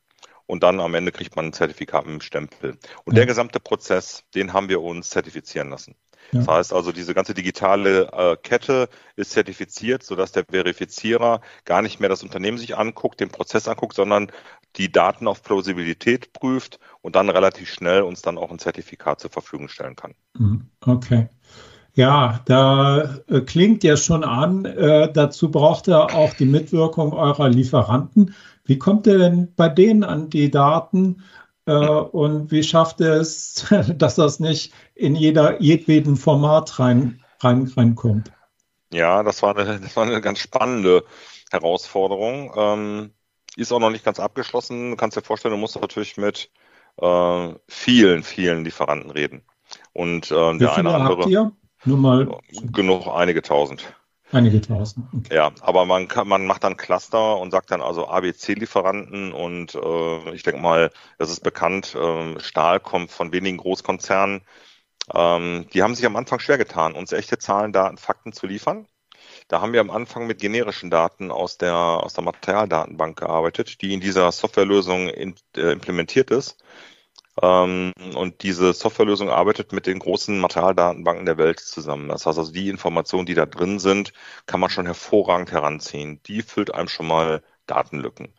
Und 0.51 0.65
dann 0.65 0.81
am 0.81 0.95
Ende 0.95 1.13
kriegt 1.13 1.37
man 1.37 1.47
ein 1.47 1.53
Zertifikat 1.53 2.07
mit 2.07 2.15
dem 2.15 2.21
Stempel. 2.21 2.77
Und 3.05 3.15
ja. 3.15 3.21
der 3.21 3.27
gesamte 3.27 3.61
Prozess, 3.61 4.25
den 4.35 4.53
haben 4.53 4.69
wir 4.69 4.83
uns 4.83 5.11
zertifizieren 5.11 5.71
lassen. 5.71 5.95
Das 6.33 6.47
heißt 6.47 6.73
also, 6.73 6.93
diese 6.93 7.15
ganze 7.15 7.35
digitale 7.35 8.11
äh, 8.13 8.37
Kette 8.37 8.89
ist 9.17 9.33
zertifiziert, 9.33 10.03
sodass 10.03 10.33
der 10.33 10.45
Verifizierer 10.45 11.41
gar 11.65 11.83
nicht 11.83 11.99
mehr 12.01 12.09
das 12.09 12.23
Unternehmen 12.23 12.59
sich 12.59 12.77
anguckt, 12.77 13.21
den 13.21 13.31
Prozess 13.31 13.69
anguckt, 13.69 13.95
sondern 13.95 14.31
die 14.77 14.93
Daten 14.93 15.27
auf 15.27 15.43
Plausibilität 15.43 16.33
prüft 16.33 16.79
und 17.01 17.17
dann 17.17 17.31
relativ 17.31 17.69
schnell 17.69 18.03
uns 18.03 18.23
dann 18.23 18.39
auch 18.39 18.51
ein 18.51 18.59
Zertifikat 18.59 19.21
zur 19.21 19.31
Verfügung 19.31 19.69
stellen 19.69 19.97
kann. 19.97 20.15
Mhm. 20.39 20.69
Okay. 20.85 21.29
Ja, 21.95 22.41
da 22.45 23.19
äh, 23.29 23.41
klingt 23.41 23.83
ja 23.83 23.97
schon 23.97 24.23
an, 24.23 24.65
äh, 24.65 25.13
dazu 25.13 25.51
braucht 25.51 25.89
er 25.89 26.15
auch 26.15 26.35
die 26.35 26.45
Mitwirkung 26.45 27.13
eurer 27.13 27.49
Lieferanten. 27.49 28.35
Wie 28.71 28.79
kommt 28.79 29.09
ihr 29.09 29.19
denn 29.19 29.53
bei 29.57 29.69
denen 29.69 30.05
an 30.05 30.31
die 30.31 30.49
Daten? 30.49 31.25
Äh, 31.67 31.73
und 31.75 32.53
wie 32.53 32.63
schafft 32.63 33.01
er 33.01 33.15
es, 33.15 33.67
dass 33.97 34.15
das 34.15 34.39
nicht 34.39 34.73
in 34.95 35.17
jeder, 35.17 35.61
jedweden 35.61 36.15
Format 36.15 36.79
rein, 36.79 37.21
rein, 37.41 37.67
reinkommt? 37.77 38.31
Ja, 38.93 39.25
das 39.25 39.43
war, 39.43 39.57
eine, 39.57 39.81
das 39.81 39.97
war 39.97 40.05
eine 40.05 40.21
ganz 40.21 40.39
spannende 40.39 41.03
Herausforderung. 41.51 42.53
Ähm, 42.57 43.11
ist 43.57 43.73
auch 43.73 43.81
noch 43.81 43.91
nicht 43.91 44.05
ganz 44.05 44.21
abgeschlossen. 44.21 44.93
Du 44.93 44.97
kannst 44.97 45.17
dir 45.17 45.23
vorstellen, 45.23 45.55
du 45.55 45.59
musst 45.59 45.81
natürlich 45.81 46.17
mit 46.17 46.49
äh, 47.03 47.55
vielen, 47.67 48.23
vielen 48.23 48.65
Lieferanten 48.65 49.11
reden. 49.11 49.43
Und 49.93 50.31
äh, 50.31 50.59
der 50.59 50.77
eine 50.77 50.95
andere. 50.95 51.23
Habt 51.23 51.27
ihr? 51.27 51.51
Nur 51.87 51.99
mal. 51.99 52.39
Genug, 52.71 53.09
einige 53.09 53.43
tausend. 53.43 53.83
Einige 54.33 54.61
tausend. 54.61 55.07
Okay. 55.17 55.35
Ja, 55.35 55.51
aber 55.61 55.85
man 55.85 56.07
kann, 56.07 56.29
man 56.29 56.47
macht 56.47 56.63
dann 56.65 56.77
Cluster 56.77 57.39
und 57.39 57.51
sagt 57.51 57.71
dann 57.71 57.83
also 57.83 58.09
ABC-Lieferanten 58.09 59.33
und 59.33 59.75
äh, 59.75 60.35
ich 60.35 60.43
denke 60.45 60.61
mal, 60.61 60.91
das 61.19 61.31
ist 61.31 61.43
bekannt, 61.43 61.95
äh, 61.95 62.39
Stahl 62.41 62.81
kommt 62.81 63.11
von 63.11 63.33
wenigen 63.33 63.57
Großkonzernen. 63.57 64.43
Ähm, 65.13 65.67
die 65.73 65.83
haben 65.83 65.95
sich 65.95 66.07
am 66.07 66.17
Anfang 66.17 66.39
schwer 66.39 66.59
getan, 66.59 66.95
uns 66.95 67.13
echte 67.13 67.39
Zahlen, 67.39 67.73
Daten, 67.73 67.99
Fakten 67.99 68.33
zu 68.33 68.47
liefern. 68.47 68.87
Da 69.49 69.61
haben 69.61 69.73
wir 69.73 69.81
am 69.81 69.91
Anfang 69.91 70.27
mit 70.27 70.41
generischen 70.41 70.91
Daten 70.91 71.31
aus 71.31 71.59
der, 71.59 71.75
aus 71.75 72.15
der 72.15 72.25
Materialdatenbank 72.25 73.19
gearbeitet, 73.19 73.83
die 73.83 73.93
in 73.95 74.01
dieser 74.01 74.31
Softwarelösung 74.31 75.09
in, 75.09 75.35
äh, 75.57 75.73
implementiert 75.73 76.31
ist. 76.31 76.63
Ähm, 77.43 77.93
und 78.15 78.43
diese 78.43 78.73
Softwarelösung 78.73 79.31
arbeitet 79.31 79.73
mit 79.73 79.87
den 79.87 79.99
großen 79.99 80.39
Materialdatenbanken 80.39 81.27
der 81.27 81.39
Welt 81.39 81.61
zusammen. 81.61 82.09
Das 82.09 82.27
heißt 82.27 82.39
also, 82.39 82.53
die 82.53 82.69
Informationen, 82.69 83.27
die 83.27 83.35
da 83.35 83.47
drin 83.47 83.79
sind, 83.79 84.13
kann 84.47 84.61
man 84.61 84.71
schon 84.71 84.87
hervorragend 84.87 85.53
heranziehen. 85.53 86.21
Die 86.27 86.43
füllt 86.43 86.75
einem 86.75 86.89
schon 86.89 87.07
mal 87.07 87.43
Datenlücken. 87.67 88.35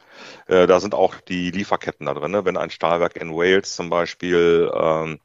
Äh, 0.47 0.67
da 0.67 0.79
sind 0.79 0.93
auch 0.93 1.15
die 1.15 1.51
Lieferketten 1.51 2.05
da 2.05 2.13
drin. 2.13 2.31
Ne? 2.31 2.45
Wenn 2.45 2.57
ein 2.57 2.69
Stahlwerk 2.69 3.15
in 3.15 3.31
Wales 3.31 3.75
zum 3.75 3.89
Beispiel 3.89 4.71
ähm, 4.73 5.19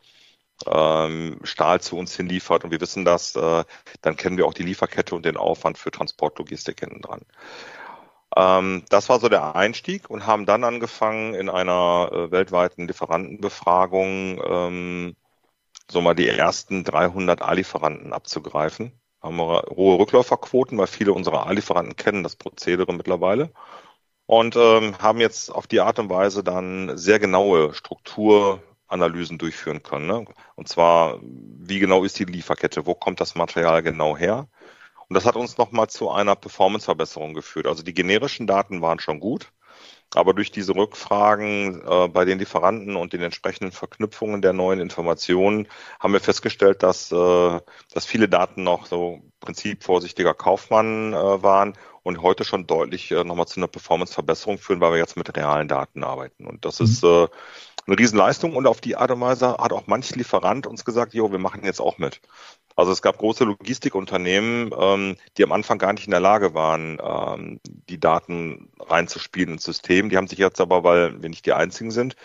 ähm, 0.67 1.41
Stahl 1.43 1.81
zu 1.81 1.97
uns 1.99 2.17
hinliefert 2.17 2.65
und 2.65 2.71
wir 2.71 2.81
wissen 2.81 3.05
das, 3.05 3.37
äh, 3.37 3.65
dann 4.01 4.17
kennen 4.17 4.39
wir 4.39 4.47
auch 4.47 4.55
die 4.55 4.63
Lieferkette 4.63 5.15
und 5.15 5.25
den 5.25 5.37
Aufwand 5.37 5.77
für 5.77 5.91
Transportlogistik 5.91 6.81
hinten 6.81 7.03
dran. 7.03 7.23
Ähm, 8.35 8.85
das 8.89 9.09
war 9.09 9.21
so 9.21 9.29
der 9.29 9.55
Einstieg 9.57 10.11
und 10.11 10.27
haben 10.27 10.47
dann 10.47 10.65
angefangen 10.65 11.35
in 11.35 11.49
einer 11.49 12.11
äh, 12.13 12.31
weltweiten 12.31 12.87
Lieferantenbefragung 12.89 14.41
ähm, 14.45 15.17
so 15.91 16.01
mal 16.01 16.15
die 16.15 16.29
ersten 16.29 16.85
300 16.85 17.43
A-Lieferanten 17.43 18.13
abzugreifen. 18.13 18.93
Haben 19.23 19.37
wir 19.37 19.65
hohe 19.71 19.99
Rückläuferquoten, 19.99 20.79
weil 20.79 20.87
viele 20.87 21.13
unserer 21.13 21.47
A-Lieferanten 21.47 21.97
kennen 21.97 22.23
das 22.23 22.37
Prozedere 22.37 22.93
mittlerweile 22.93 23.53
und 24.27 24.57
ähm, 24.57 24.99
haben 24.99 25.21
jetzt 25.21 25.51
auf 25.51 25.67
die 25.67 25.81
Art 25.81 25.99
und 25.99 26.11
Weise 26.11 26.43
dann 26.45 26.97
sehr 26.99 27.19
genaue 27.19 27.75
Strukturanalysen 27.75 29.39
durchführen 29.39 29.83
können. 29.83 30.07
Ne? 30.07 30.25
Und 30.57 30.69
zwar, 30.69 31.21
wie 31.23 31.79
genau 31.79 32.05
ist 32.05 32.19
die 32.19 32.25
Lieferkette? 32.25 32.87
Wo 32.87 32.95
kommt 32.95 33.21
das 33.21 33.35
Material 33.37 33.83
genau 33.83 34.17
her? 34.17 34.49
Und 35.09 35.15
das 35.15 35.25
hat 35.25 35.37
uns 35.37 35.59
nochmal 35.59 35.89
zu 35.89 36.11
einer 36.11 36.35
Performanceverbesserung 36.35 37.35
geführt. 37.35 37.67
Also 37.67 37.83
die 37.83 37.95
generischen 37.95 38.47
Daten 38.47 38.83
waren 38.83 38.99
schon 38.99 39.21
gut, 39.21 39.53
aber 40.15 40.35
durch 40.35 40.51
diese 40.51 40.75
Rückfragen 40.75 41.83
äh, 41.87 42.09
bei 42.09 42.25
den 42.25 42.39
Lieferanten 42.39 42.97
und 42.97 43.13
den 43.13 43.23
entsprechenden 43.23 43.73
Verknüpfungen 43.73 44.43
der 44.43 44.53
neuen 44.53 44.81
Informationen 44.81 45.69
haben 46.01 46.13
wir 46.13 46.21
festgestellt, 46.21 46.83
dass, 46.83 47.13
äh, 47.13 47.61
dass 47.93 48.07
viele 48.07 48.29
Daten 48.29 48.63
noch 48.63 48.87
so 48.87 49.23
Prinzip 49.41 49.85
vorsichtiger 49.85 50.35
Kaufmann 50.35 51.13
äh, 51.13 51.43
waren 51.43 51.75
und 52.03 52.23
heute 52.23 52.45
schon 52.45 52.67
deutlich 52.67 53.11
äh, 53.11 53.25
nochmal 53.25 53.47
zu 53.47 53.61
einer 53.61 53.69
Performanceverbesserung 53.69 54.59
führen, 54.59 54.81
weil 54.81 54.93
wir 54.93 54.99
jetzt 54.99 55.17
mit 55.17 55.37
realen 55.37 55.69
Daten 55.69 56.05
arbeiten. 56.05 56.47
Und 56.47 56.65
das 56.65 56.81
mhm. 56.81 56.87
ist 56.87 57.05
äh, 57.05 57.29
eine 57.87 57.99
Riesenleistung 57.99 58.55
und 58.57 58.67
auf 58.67 58.81
die 58.81 58.97
Art 58.97 59.11
und 59.11 59.21
Weise 59.21 59.57
hat 59.59 59.73
auch 59.73 59.87
manch 59.87 60.15
Lieferant 60.15 60.67
uns 60.67 60.85
gesagt, 60.85 61.15
jo, 61.15 61.31
wir 61.31 61.39
machen 61.39 61.65
jetzt 61.65 61.81
auch 61.81 61.99
mit. 61.99 62.21
Also 62.75 62.93
es 62.93 63.01
gab 63.01 63.19
große 63.19 63.45
Logistikunternehmen, 63.45 64.71
ähm, 64.79 65.17
die 65.37 65.45
am 65.45 65.53
Anfang 65.53 65.79
gar 65.79 65.93
nicht 65.93 66.05
in 66.05 66.11
der 66.11 66.21
Lage 66.21 66.53
waren, 66.53 66.99
ähm, 67.03 67.61
die 67.65 67.99
Daten 67.99 68.69
reinzuspielen 68.79 69.55
ins 69.55 69.65
System. 69.65 70.11
Die 70.11 70.17
haben 70.17 70.27
sich 70.27 70.39
jetzt 70.39 70.61
aber, 70.61 70.85
weil 70.85 71.23
wir 71.23 71.29
nicht 71.31 71.47
die 71.47 71.55
einzigen 71.55 71.91
sind, 71.91 72.17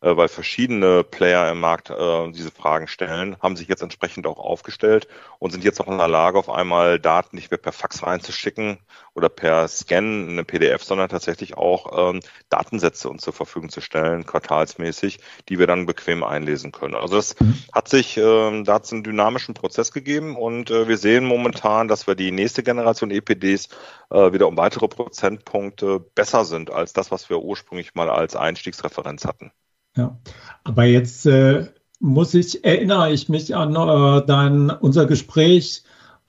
äh, 0.00 0.16
weil 0.16 0.28
verschiedene 0.28 1.02
Player 1.02 1.50
im 1.50 1.60
Markt 1.60 1.90
äh, 1.90 2.30
diese 2.30 2.50
Fragen 2.50 2.86
stellen, 2.86 3.36
haben 3.40 3.56
sich 3.56 3.68
jetzt 3.68 3.82
entsprechend 3.82 4.26
auch 4.26 4.38
aufgestellt 4.38 5.08
und 5.38 5.50
sind 5.50 5.64
jetzt 5.64 5.80
auch 5.80 5.88
in 5.88 5.98
der 5.98 6.08
Lage, 6.08 6.38
auf 6.38 6.48
einmal 6.48 7.00
Daten 7.00 7.36
nicht 7.36 7.50
mehr 7.50 7.58
per 7.58 7.72
Fax 7.72 8.02
reinzuschicken 8.02 8.78
oder 9.14 9.28
per 9.28 9.66
Scan 9.66 9.98
in 9.98 10.30
eine 10.30 10.44
PDF, 10.44 10.84
sondern 10.84 11.08
tatsächlich 11.08 11.56
auch 11.56 12.10
ähm, 12.10 12.20
Datensätze 12.48 13.08
uns 13.08 13.22
zur 13.22 13.32
Verfügung 13.32 13.70
zu 13.70 13.80
stellen, 13.80 14.24
quartalsmäßig, 14.24 15.18
die 15.48 15.58
wir 15.58 15.66
dann 15.66 15.86
bequem 15.86 16.22
einlesen 16.22 16.70
können. 16.70 16.94
Also 16.94 17.16
das 17.16 17.38
mhm. 17.40 17.58
hat 17.72 17.88
sich, 17.88 18.16
äh, 18.16 18.62
da 18.62 18.74
hat 18.74 18.84
es 18.84 18.92
einen 18.92 19.02
dynamischen 19.02 19.54
Prozess 19.54 19.92
gegeben 19.92 20.36
und 20.36 20.70
äh, 20.70 20.86
wir 20.86 20.98
sehen 20.98 21.24
momentan, 21.24 21.88
dass 21.88 22.06
wir 22.06 22.14
die 22.14 22.30
nächste 22.30 22.62
Generation 22.62 23.10
EPDs 23.10 23.68
äh, 24.10 24.32
wieder 24.32 24.46
um 24.46 24.56
weitere 24.56 24.86
Prozentpunkte 24.86 25.98
besser 25.98 26.44
sind 26.44 26.70
als 26.70 26.92
das, 26.92 27.10
was 27.10 27.28
wir 27.28 27.40
ursprünglich 27.40 27.94
mal 27.94 28.10
als 28.10 28.36
Einstiegsreferenz 28.36 29.24
hatten. 29.24 29.50
Ja, 29.98 30.16
aber 30.62 30.84
jetzt 30.84 31.26
äh, 31.26 31.66
muss 31.98 32.32
ich, 32.32 32.64
erinnere 32.64 33.12
ich 33.12 33.28
mich 33.28 33.56
an 33.56 33.74
äh, 33.74 34.24
dein, 34.24 34.70
unser 34.70 35.06
Gespräch 35.06 35.82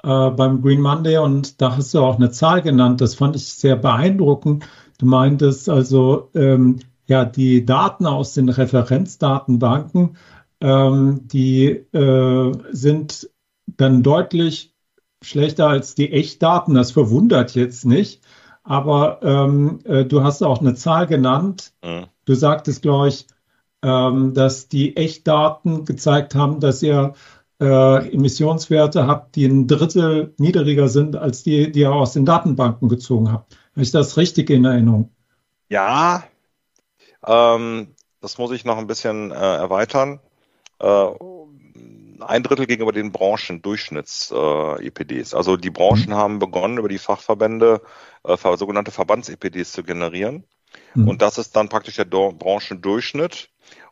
äh, 0.04 0.30
beim 0.32 0.64
Green 0.64 0.82
Monday 0.82 1.20
und 1.20 1.62
da 1.62 1.78
hast 1.78 1.94
du 1.94 2.00
auch 2.00 2.16
eine 2.16 2.32
Zahl 2.32 2.64
genannt. 2.64 3.00
Das 3.00 3.14
fand 3.14 3.36
ich 3.36 3.46
sehr 3.54 3.76
beeindruckend. 3.76 4.66
Du 4.98 5.06
meintest 5.06 5.70
also, 5.70 6.32
ähm, 6.34 6.80
ja, 7.06 7.26
die 7.26 7.64
Daten 7.64 8.08
aus 8.08 8.34
den 8.34 8.50
Referenzdatenbanken, 8.50 10.18
ähm, 10.62 11.28
die 11.28 11.68
äh, 11.68 12.52
sind 12.72 13.30
dann 13.68 14.02
deutlich 14.02 14.74
schlechter 15.22 15.68
als 15.68 15.94
die 15.94 16.12
Echtdaten. 16.12 16.74
Das 16.74 16.92
verwundert 16.92 17.54
jetzt 17.54 17.86
nicht. 17.86 18.24
Aber 18.64 19.20
ähm, 19.22 19.80
äh, 19.86 20.06
du 20.06 20.24
hast 20.24 20.42
auch 20.42 20.60
eine 20.60 20.74
Zahl 20.74 21.06
genannt. 21.06 21.72
Mhm. 21.84 22.06
Du 22.26 22.34
sagtest, 22.34 22.82
glaube 22.82 23.10
ich, 23.10 23.28
ähm, 23.84 24.34
dass 24.34 24.68
die 24.68 24.98
Echtdaten 24.98 25.86
gezeigt 25.86 26.36
haben, 26.36 26.60
dass 26.60 26.84
ihr 26.84 27.14
äh, 27.62 28.14
Emissionswerte 28.14 29.08
habt, 29.08 29.36
die 29.36 29.46
ein 29.46 29.68
Drittel 29.68 30.34
niedriger 30.38 30.88
sind 30.88 31.16
als 31.16 31.44
die, 31.44 31.72
die 31.72 31.82
ihr 31.82 31.92
aus 31.92 32.14
den 32.14 32.26
Datenbanken 32.26 32.90
gezogen 32.90 33.32
habt. 33.32 33.56
Habe 33.74 33.84
ich 33.84 33.92
das 33.92 34.18
richtig 34.18 34.50
in 34.50 34.66
Erinnerung? 34.66 35.12
Ja, 35.70 36.24
ähm, 37.26 37.96
das 38.22 38.38
muss 38.38 38.52
ich 38.52 38.66
noch 38.66 38.78
ein 38.78 38.88
bisschen 38.88 39.32
äh, 39.32 39.36
erweitern. 39.36 40.20
Äh, 40.80 41.08
ein 42.20 42.44
Drittel 42.44 42.66
gegenüber 42.66 42.92
den 42.92 43.14
Branchen-Durchschnitts-EPDs. 43.14 45.34
Äh, 45.34 45.36
also 45.36 45.58
die 45.58 45.70
Branchen 45.70 46.10
mhm. 46.10 46.16
haben 46.16 46.40
begonnen, 46.40 46.78
über 46.78 46.88
die 46.90 46.98
Fachverbände 46.98 47.82
äh, 48.24 48.36
sogenannte 48.58 48.92
Verbands-EPDs 48.92 49.72
zu 49.72 49.84
generieren. 49.84 50.44
Mhm. 50.96 51.08
Und 51.08 51.22
das 51.22 51.38
ist 51.38 51.56
dann 51.56 51.70
praktisch 51.70 51.96
der 51.96 52.06
Branchendurchschnitt. 52.06 53.50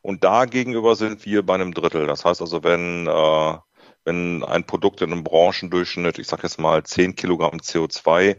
Und 0.07 0.23
da 0.23 0.45
gegenüber 0.45 0.95
sind 0.95 1.25
wir 1.25 1.45
bei 1.45 1.55
einem 1.55 1.73
Drittel. 1.73 2.07
Das 2.07 2.23
heißt 2.23 2.39
also, 2.39 2.63
wenn, 2.63 3.07
äh, 3.07 3.57
wenn 4.05 4.41
ein 4.45 4.63
Produkt 4.65 5.01
in 5.01 5.11
einem 5.11 5.25
Branchendurchschnitt, 5.25 6.17
ich 6.17 6.27
sage 6.27 6.43
jetzt 6.43 6.59
mal 6.59 6.81
10 6.81 7.15
Kilogramm 7.17 7.59
CO2 7.59 8.37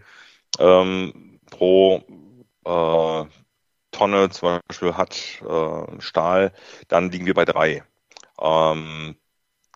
ähm, 0.60 1.38
pro 1.50 2.02
äh, 2.64 3.24
Tonne 3.90 4.30
zum 4.30 4.60
Beispiel 4.66 4.94
hat 4.94 5.42
äh, 5.46 6.00
Stahl, 6.00 6.54
dann 6.88 7.10
liegen 7.10 7.26
wir 7.26 7.34
bei 7.34 7.44
drei. 7.44 7.84
Ähm, 8.40 9.16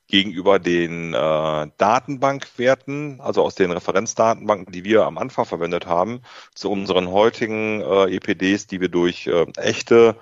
gegenüber 0.06 0.58
den 0.58 1.12
äh, 1.12 1.70
Datenbankwerten, 1.76 3.20
also 3.20 3.42
aus 3.42 3.54
den 3.54 3.70
Referenzdatenbanken, 3.70 4.72
die 4.72 4.84
wir 4.84 5.04
am 5.04 5.18
Anfang 5.18 5.44
verwendet 5.44 5.86
haben, 5.86 6.22
zu 6.54 6.70
unseren 6.70 7.10
heutigen 7.10 7.82
äh, 7.82 8.16
EPDs, 8.16 8.66
die 8.66 8.80
wir 8.80 8.88
durch 8.88 9.26
äh, 9.26 9.44
echte 9.58 10.16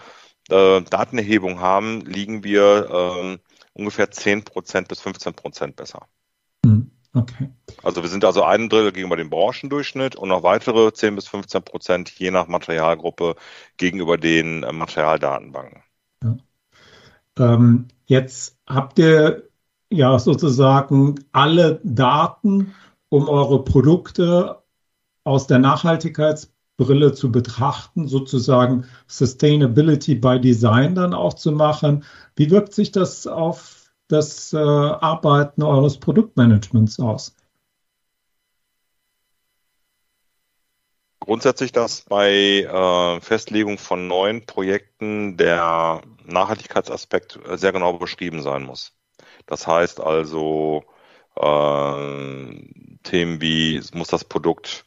äh, 0.51 0.83
Datenerhebung 0.83 1.61
haben, 1.61 2.01
liegen 2.03 2.45
wir 2.45 2.91
äh, 2.91 3.39
ungefähr 3.73 4.11
10 4.11 4.45
Prozent 4.45 4.89
bis 4.89 5.01
15 5.01 5.35
Prozent 5.35 5.77
besser. 5.77 6.07
Hm, 6.65 6.91
okay. 7.15 7.51
Also 7.83 8.03
wir 8.03 8.09
sind 8.09 8.25
also 8.25 8.43
ein 8.43 8.69
Drittel 8.69 8.93
gegenüber 8.93 9.17
dem 9.17 9.31
Branchendurchschnitt 9.31 10.17
und 10.17 10.29
noch 10.29 10.43
weitere 10.43 10.93
10 10.93 11.15
bis 11.15 11.29
15 11.29 11.63
Prozent 11.63 12.11
je 12.11 12.31
nach 12.31 12.49
Materialgruppe 12.49 13.37
gegenüber 13.77 14.19
den 14.19 14.63
äh, 14.63 14.73
Materialdatenbanken. 14.73 15.83
Ja. 16.23 16.37
Ähm, 17.39 17.89
jetzt 18.07 18.59
habt 18.67 18.99
ihr 18.99 19.49
ja 19.89 20.19
sozusagen 20.19 21.25
alle 21.33 21.81
Daten, 21.83 22.75
um 23.09 23.29
eure 23.29 23.65
Produkte 23.65 24.63
aus 25.25 25.47
der 25.47 25.59
Nachhaltigkeits 25.59 26.53
Brille 26.81 27.13
zu 27.13 27.31
betrachten, 27.31 28.09
sozusagen 28.09 28.87
Sustainability 29.07 30.15
by 30.15 30.41
Design 30.41 30.95
dann 30.95 31.13
auch 31.13 31.35
zu 31.35 31.53
machen. 31.53 32.05
Wie 32.37 32.51
wirkt 32.51 32.73
sich 32.73 32.91
das 32.91 33.27
auf 33.27 33.91
das 34.09 34.55
äh, 34.55 34.57
Arbeiten 34.57 35.63
eures 35.63 35.99
Produktmanagements 35.99 36.99
aus? 36.99 37.37
Grundsätzlich, 41.21 41.71
dass 41.71 42.01
bei 42.09 42.63
äh, 42.63 43.21
Festlegung 43.21 43.77
von 43.77 44.09
neuen 44.09 44.47
Projekten 44.47 45.37
der 45.37 46.01
Nachhaltigkeitsaspekt 46.25 47.39
sehr 47.57 47.73
genau 47.73 47.93
beschrieben 47.99 48.43
sein 48.43 48.63
muss. 48.63 48.95
Das 49.45 49.67
heißt 49.67 50.01
also 50.01 50.83
äh, 51.37 52.97
Themen 53.03 53.41
wie, 53.43 53.83
muss 53.93 54.09
das 54.09 54.25
Produkt 54.25 54.87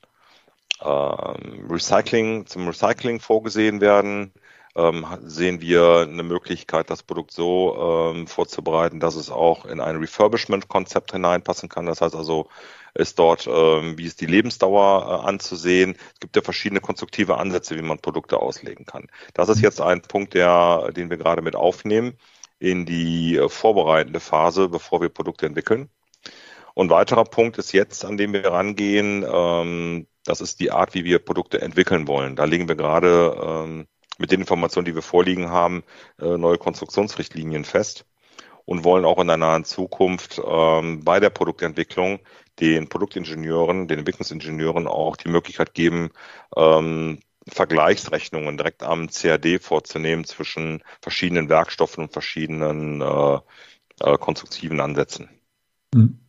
Recycling, 0.83 2.45
zum 2.45 2.67
Recycling 2.67 3.19
vorgesehen 3.19 3.81
werden, 3.81 4.33
ähm, 4.75 5.05
sehen 5.21 5.61
wir 5.61 6.07
eine 6.09 6.23
Möglichkeit, 6.23 6.89
das 6.89 7.03
Produkt 7.03 7.31
so 7.31 8.11
ähm, 8.15 8.27
vorzubereiten, 8.27 8.99
dass 8.99 9.15
es 9.15 9.29
auch 9.29 9.65
in 9.65 9.79
ein 9.79 9.97
Refurbishment-Konzept 9.97 11.11
hineinpassen 11.11 11.69
kann. 11.69 11.85
Das 11.85 12.01
heißt 12.01 12.15
also, 12.15 12.49
ist 12.95 13.19
dort, 13.19 13.47
ähm, 13.47 13.97
wie 13.97 14.05
ist 14.05 14.21
die 14.21 14.25
Lebensdauer 14.25 15.23
äh, 15.23 15.27
anzusehen. 15.27 15.95
Es 16.13 16.19
gibt 16.19 16.35
ja 16.35 16.41
verschiedene 16.41 16.81
konstruktive 16.81 17.37
Ansätze, 17.37 17.77
wie 17.77 17.81
man 17.81 17.99
Produkte 17.99 18.39
auslegen 18.39 18.85
kann. 18.85 19.07
Das 19.33 19.49
ist 19.49 19.61
jetzt 19.61 19.81
ein 19.81 20.01
Punkt, 20.01 20.33
der, 20.33 20.91
den 20.91 21.09
wir 21.09 21.17
gerade 21.17 21.41
mit 21.41 21.55
aufnehmen 21.55 22.17
in 22.59 22.85
die 22.85 23.37
äh, 23.37 23.49
vorbereitende 23.49 24.19
Phase, 24.19 24.69
bevor 24.69 25.01
wir 25.01 25.09
Produkte 25.09 25.45
entwickeln. 25.45 25.89
Und 26.73 26.89
weiterer 26.89 27.23
Punkt 27.23 27.57
ist 27.57 27.71
jetzt, 27.71 28.03
an 28.05 28.17
dem 28.17 28.33
wir 28.33 28.45
rangehen, 28.45 29.25
ähm, 29.27 30.07
das 30.25 30.41
ist 30.41 30.59
die 30.59 30.71
Art, 30.71 30.93
wie 30.93 31.03
wir 31.03 31.19
Produkte 31.19 31.61
entwickeln 31.61 32.07
wollen. 32.07 32.35
Da 32.35 32.45
legen 32.45 32.67
wir 32.67 32.75
gerade 32.75 33.35
ähm, 33.41 33.87
mit 34.17 34.31
den 34.31 34.41
Informationen, 34.41 34.85
die 34.85 34.95
wir 34.95 35.01
vorliegen 35.01 35.49
haben, 35.49 35.83
äh, 36.19 36.37
neue 36.37 36.57
Konstruktionsrichtlinien 36.57 37.65
fest 37.65 38.05
und 38.65 38.83
wollen 38.83 39.05
auch 39.05 39.19
in 39.19 39.27
der 39.27 39.37
nahen 39.37 39.65
Zukunft 39.65 40.41
ähm, 40.45 41.03
bei 41.03 41.19
der 41.19 41.29
Produktentwicklung 41.29 42.19
den 42.59 42.87
Produktingenieuren, 42.87 43.87
den 43.87 43.99
Entwicklungsingenieuren 43.99 44.87
auch 44.87 45.15
die 45.17 45.29
Möglichkeit 45.29 45.73
geben, 45.73 46.11
ähm, 46.55 47.19
Vergleichsrechnungen 47.47 48.57
direkt 48.57 48.83
am 48.83 49.09
CAD 49.09 49.59
vorzunehmen 49.59 50.23
zwischen 50.23 50.81
verschiedenen 51.01 51.49
Werkstoffen 51.49 52.05
und 52.05 52.13
verschiedenen 52.13 53.01
äh, 53.01 53.39
äh, 53.99 54.17
konstruktiven 54.17 54.79
Ansätzen. 54.79 55.29
Hm. 55.93 56.22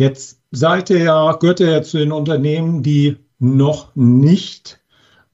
Jetzt 0.00 0.40
seid 0.50 0.88
ihr 0.88 1.00
ja, 1.00 1.32
gehört 1.32 1.60
ihr 1.60 1.72
ja 1.72 1.82
zu 1.82 1.98
den 1.98 2.10
Unternehmen, 2.10 2.82
die 2.82 3.18
noch 3.38 3.94
nicht 3.94 4.80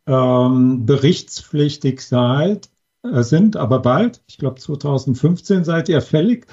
ähm, 0.09 0.85
berichtspflichtig 0.85 2.01
seid, 2.01 2.69
äh, 3.05 3.23
sind, 3.23 3.57
aber 3.57 3.79
bald. 3.79 4.25
Ich 4.27 4.39
glaube 4.39 4.59
2015 4.59 5.63
seid 5.63 5.89
ihr 5.89 6.03
fällig. 6.03 6.49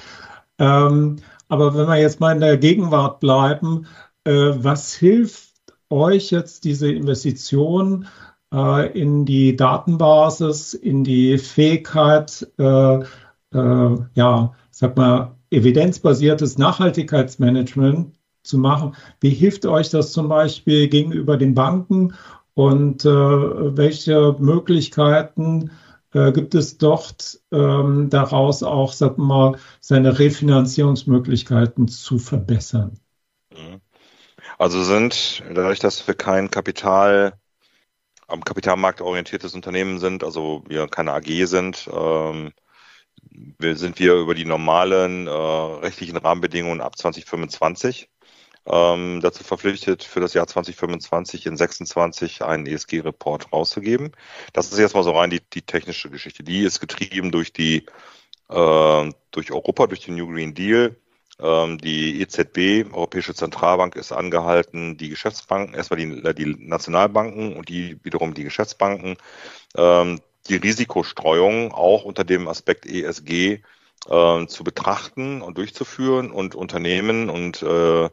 Ähm, 0.59 1.21
aber 1.47 1.75
wenn 1.75 1.87
wir 1.87 1.95
jetzt 1.95 2.19
mal 2.19 2.33
in 2.33 2.39
der 2.39 2.59
Gegenwart 2.59 3.19
bleiben, 3.19 3.87
äh, 4.25 4.51
was 4.57 4.93
hilft 4.93 5.55
euch 5.89 6.29
jetzt 6.29 6.65
diese 6.65 6.91
Investition 6.91 8.05
äh, 8.53 8.95
in 8.95 9.25
die 9.25 9.55
Datenbasis, 9.55 10.75
in 10.75 11.03
die 11.03 11.39
Fähigkeit, 11.39 12.47
äh, 12.59 12.99
äh, 13.55 13.97
ja, 14.13 14.53
sag 14.69 14.97
mal, 14.97 15.35
evidenzbasiertes 15.53 16.57
Nachhaltigkeitsmanagement 16.57 18.15
zu 18.43 18.57
machen? 18.57 18.95
Wie 19.19 19.29
hilft 19.29 19.65
euch 19.65 19.89
das 19.89 20.11
zum 20.11 20.29
Beispiel 20.29 20.87
gegenüber 20.87 21.37
den 21.37 21.53
Banken 21.53 22.13
und 22.53 23.05
äh, 23.05 23.09
welche 23.09 24.35
Möglichkeiten 24.39 25.71
äh, 26.13 26.31
gibt 26.31 26.55
es 26.55 26.77
dort 26.77 27.39
ähm, 27.51 28.09
daraus 28.09 28.63
auch, 28.63 28.93
sag 28.93 29.17
mal, 29.17 29.57
seine 29.79 30.19
Refinanzierungsmöglichkeiten 30.19 31.87
zu 31.87 32.19
verbessern? 32.19 32.99
Mhm. 33.51 33.81
Also 34.57 34.83
sind, 34.83 35.43
dadurch, 35.53 35.79
dass 35.79 36.07
wir 36.07 36.13
kein 36.13 36.51
Kapital 36.51 37.33
am 38.27 38.43
Kapitalmarkt 38.43 39.01
orientiertes 39.01 39.53
Unternehmen 39.55 39.99
sind, 39.99 40.23
also 40.23 40.63
wir 40.67 40.87
keine 40.87 41.13
AG 41.13 41.45
sind, 41.45 41.89
ähm, 41.91 42.53
sind 43.59 43.99
wir 43.99 44.15
über 44.15 44.35
die 44.35 44.45
normalen 44.45 45.27
äh, 45.27 45.31
rechtlichen 45.31 46.17
Rahmenbedingungen 46.17 46.81
ab 46.81 46.97
2025 46.97 48.09
ähm, 48.65 49.19
dazu 49.21 49.43
verpflichtet, 49.43 50.03
für 50.03 50.19
das 50.19 50.33
Jahr 50.33 50.47
2025 50.47 51.45
in 51.45 51.57
26 51.57 52.43
einen 52.43 52.65
ESG-Report 52.65 53.51
rauszugeben. 53.51 54.11
Das 54.53 54.71
ist 54.71 54.79
erstmal 54.79 55.03
so 55.03 55.11
rein 55.11 55.29
die, 55.29 55.41
die 55.41 55.63
technische 55.63 56.09
Geschichte. 56.09 56.43
Die 56.43 56.63
ist 56.63 56.79
getrieben 56.79 57.31
durch 57.31 57.51
die 57.51 57.85
äh, 58.49 59.11
durch 59.31 59.51
Europa, 59.51 59.87
durch 59.87 60.01
den 60.01 60.15
New 60.15 60.27
Green 60.27 60.53
Deal. 60.53 60.95
Ähm, 61.39 61.77
die 61.79 62.21
EZB, 62.21 62.93
Europäische 62.93 63.33
Zentralbank, 63.33 63.95
ist 63.95 64.11
angehalten, 64.11 64.97
die 64.97 65.09
Geschäftsbanken, 65.09 65.73
erstmal 65.73 65.99
die, 65.99 66.33
die 66.35 66.55
Nationalbanken 66.59 67.55
und 67.55 67.69
die 67.69 67.97
wiederum 68.03 68.33
die 68.33 68.43
Geschäftsbanken, 68.43 69.17
ähm, 69.75 70.21
die 70.47 70.55
Risikostreuung 70.55 71.71
auch 71.71 72.03
unter 72.03 72.23
dem 72.23 72.47
Aspekt 72.47 72.85
ESG 72.85 73.61
äh, 74.09 74.45
zu 74.47 74.63
betrachten 74.63 75.41
und 75.41 75.57
durchzuführen 75.57 76.31
und 76.31 76.55
Unternehmen 76.55 77.29
und 77.29 77.61
äh, 77.61 78.09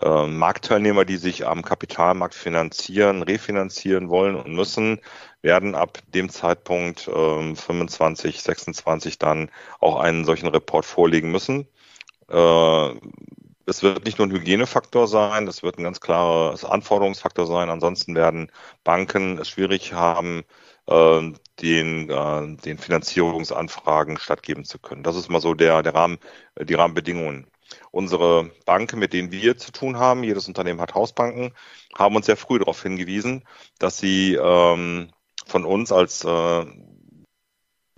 äh, 0.00 0.26
Marktteilnehmer, 0.26 1.04
die 1.04 1.16
sich 1.16 1.46
am 1.46 1.62
Kapitalmarkt 1.62 2.34
finanzieren, 2.34 3.22
refinanzieren 3.22 4.10
wollen 4.10 4.36
und 4.36 4.52
müssen, 4.52 5.00
werden 5.42 5.74
ab 5.74 5.98
dem 6.14 6.28
Zeitpunkt 6.28 7.08
äh, 7.08 7.54
25, 7.54 8.42
26 8.42 9.18
dann 9.18 9.50
auch 9.80 9.98
einen 9.98 10.24
solchen 10.24 10.48
Report 10.48 10.84
vorlegen 10.84 11.30
müssen. 11.30 11.66
Äh, 12.28 12.90
es 13.66 13.82
wird 13.82 14.04
nicht 14.04 14.18
nur 14.18 14.28
ein 14.28 14.32
Hygienefaktor 14.32 15.08
sein, 15.08 15.48
es 15.48 15.62
wird 15.62 15.78
ein 15.78 15.84
ganz 15.84 16.00
klares 16.00 16.64
Anforderungsfaktor 16.64 17.46
sein. 17.46 17.70
Ansonsten 17.70 18.14
werden 18.14 18.52
Banken 18.84 19.38
es 19.38 19.48
schwierig 19.48 19.92
haben, 19.92 20.44
den, 20.88 22.10
äh, 22.10 22.56
den 22.56 22.78
Finanzierungsanfragen 22.78 24.18
stattgeben 24.18 24.64
zu 24.64 24.78
können. 24.78 25.02
Das 25.02 25.16
ist 25.16 25.28
mal 25.28 25.40
so 25.40 25.54
der, 25.54 25.82
der 25.82 25.94
Rahmen, 25.94 26.18
die 26.60 26.74
Rahmenbedingungen. 26.74 27.46
Unsere 27.90 28.50
Banken, 28.64 28.98
mit 28.98 29.12
denen 29.12 29.32
wir 29.32 29.56
zu 29.56 29.72
tun 29.72 29.98
haben, 29.98 30.22
jedes 30.22 30.46
Unternehmen 30.46 30.80
hat 30.80 30.94
Hausbanken, 30.94 31.52
haben 31.94 32.14
uns 32.14 32.26
sehr 32.26 32.36
früh 32.36 32.58
darauf 32.58 32.82
hingewiesen, 32.82 33.44
dass 33.78 33.98
sie 33.98 34.34
ähm, 34.34 35.10
von 35.46 35.64
uns 35.64 35.92
als 35.92 36.24
äh, 36.24 36.66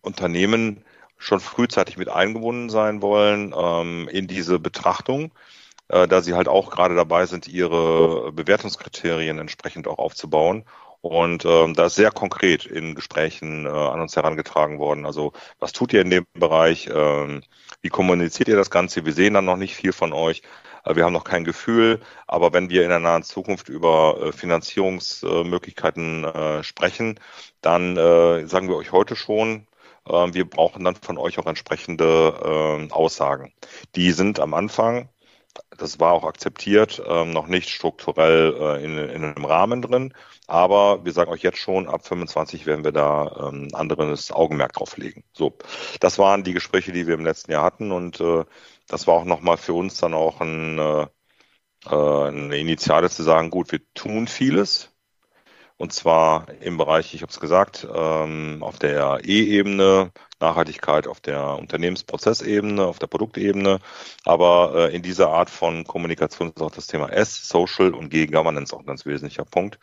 Unternehmen 0.00 0.84
schon 1.18 1.40
frühzeitig 1.40 1.96
mit 1.96 2.08
eingebunden 2.08 2.70
sein 2.70 3.02
wollen 3.02 3.54
ähm, 3.56 4.08
in 4.08 4.26
diese 4.28 4.58
Betrachtung, 4.58 5.32
äh, 5.88 6.06
da 6.06 6.22
sie 6.22 6.34
halt 6.34 6.48
auch 6.48 6.70
gerade 6.70 6.94
dabei 6.94 7.26
sind, 7.26 7.48
ihre 7.48 8.32
Bewertungskriterien 8.32 9.38
entsprechend 9.38 9.88
auch 9.88 9.98
aufzubauen. 9.98 10.64
Und 11.00 11.44
ähm, 11.44 11.74
da 11.74 11.86
ist 11.86 11.94
sehr 11.94 12.10
konkret 12.10 12.66
in 12.66 12.94
Gesprächen 12.94 13.66
äh, 13.66 13.68
an 13.68 14.00
uns 14.00 14.16
herangetragen 14.16 14.78
worden. 14.78 15.06
Also 15.06 15.32
was 15.60 15.72
tut 15.72 15.92
ihr 15.92 16.00
in 16.02 16.10
dem 16.10 16.26
Bereich? 16.34 16.88
Ähm, 16.92 17.42
wie 17.82 17.88
kommuniziert 17.88 18.48
ihr 18.48 18.56
das 18.56 18.70
Ganze? 18.70 19.04
Wir 19.04 19.12
sehen 19.12 19.34
dann 19.34 19.44
noch 19.44 19.56
nicht 19.56 19.76
viel 19.76 19.92
von 19.92 20.12
euch. 20.12 20.42
Äh, 20.84 20.96
wir 20.96 21.04
haben 21.04 21.12
noch 21.12 21.24
kein 21.24 21.44
Gefühl, 21.44 22.00
aber 22.26 22.52
wenn 22.52 22.70
wir 22.70 22.82
in 22.82 22.88
der 22.88 22.98
nahen 22.98 23.22
Zukunft 23.22 23.68
über 23.68 24.18
äh, 24.20 24.32
Finanzierungsmöglichkeiten 24.32 26.24
äh, 26.24 26.62
sprechen, 26.64 27.20
dann 27.60 27.96
sagen 27.96 28.68
wir 28.68 28.76
euch 28.76 28.92
heute 28.92 29.16
schon, 29.16 29.66
wir 30.04 30.48
brauchen 30.48 30.84
dann 30.84 30.94
von 30.94 31.18
euch 31.18 31.38
auch 31.38 31.46
entsprechende 31.46 32.88
Aussagen. 32.92 33.52
Die 33.96 34.12
sind 34.12 34.38
am 34.38 34.54
Anfang 34.54 35.08
das 35.76 36.00
war 36.00 36.12
auch 36.12 36.24
akzeptiert, 36.24 37.02
ähm, 37.06 37.30
noch 37.32 37.46
nicht 37.46 37.70
strukturell 37.70 38.54
äh, 38.60 38.84
in, 38.84 38.98
in 38.98 39.24
einem 39.24 39.44
Rahmen 39.44 39.82
drin. 39.82 40.14
Aber 40.46 41.04
wir 41.04 41.12
sagen 41.12 41.30
euch 41.30 41.42
jetzt 41.42 41.58
schon, 41.58 41.88
ab 41.88 42.06
25 42.06 42.66
werden 42.66 42.84
wir 42.84 42.92
da 42.92 43.48
ähm, 43.48 43.68
anderes 43.72 44.32
Augenmerk 44.32 44.72
drauf 44.72 44.96
legen. 44.96 45.24
So, 45.32 45.56
das 46.00 46.18
waren 46.18 46.44
die 46.44 46.54
Gespräche, 46.54 46.92
die 46.92 47.06
wir 47.06 47.14
im 47.14 47.24
letzten 47.24 47.52
Jahr 47.52 47.64
hatten. 47.64 47.92
Und 47.92 48.20
äh, 48.20 48.44
das 48.88 49.06
war 49.06 49.14
auch 49.14 49.24
nochmal 49.24 49.56
für 49.56 49.74
uns 49.74 49.98
dann 49.98 50.14
auch 50.14 50.40
ein, 50.40 50.78
äh, 50.78 51.06
äh 51.90 52.28
eine 52.28 52.58
Initiale 52.58 53.10
zu 53.10 53.22
sagen, 53.22 53.50
gut, 53.50 53.72
wir 53.72 53.80
tun 53.94 54.28
vieles. 54.28 54.92
Und 55.78 55.92
zwar 55.92 56.46
im 56.60 56.76
Bereich, 56.76 57.14
ich 57.14 57.22
habe 57.22 57.30
es 57.30 57.38
gesagt, 57.38 57.86
ähm, 57.94 58.58
auf 58.62 58.80
der 58.80 59.20
E-Ebene, 59.24 60.10
Nachhaltigkeit 60.40 61.06
auf 61.06 61.20
der 61.20 61.56
Unternehmensprozessebene, 61.56 62.84
auf 62.84 62.98
der 62.98 63.06
Produktebene. 63.06 63.78
Aber 64.24 64.72
äh, 64.74 64.94
in 64.96 65.02
dieser 65.02 65.30
Art 65.30 65.50
von 65.50 65.84
Kommunikation 65.84 66.48
ist 66.48 66.60
auch 66.60 66.72
das 66.72 66.88
Thema 66.88 67.10
S, 67.10 67.48
Social 67.48 67.94
und 67.94 68.10
G-Governance 68.10 68.74
auch 68.74 68.80
ein 68.80 68.86
ganz 68.86 69.06
wesentlicher 69.06 69.44
Punkt. 69.44 69.78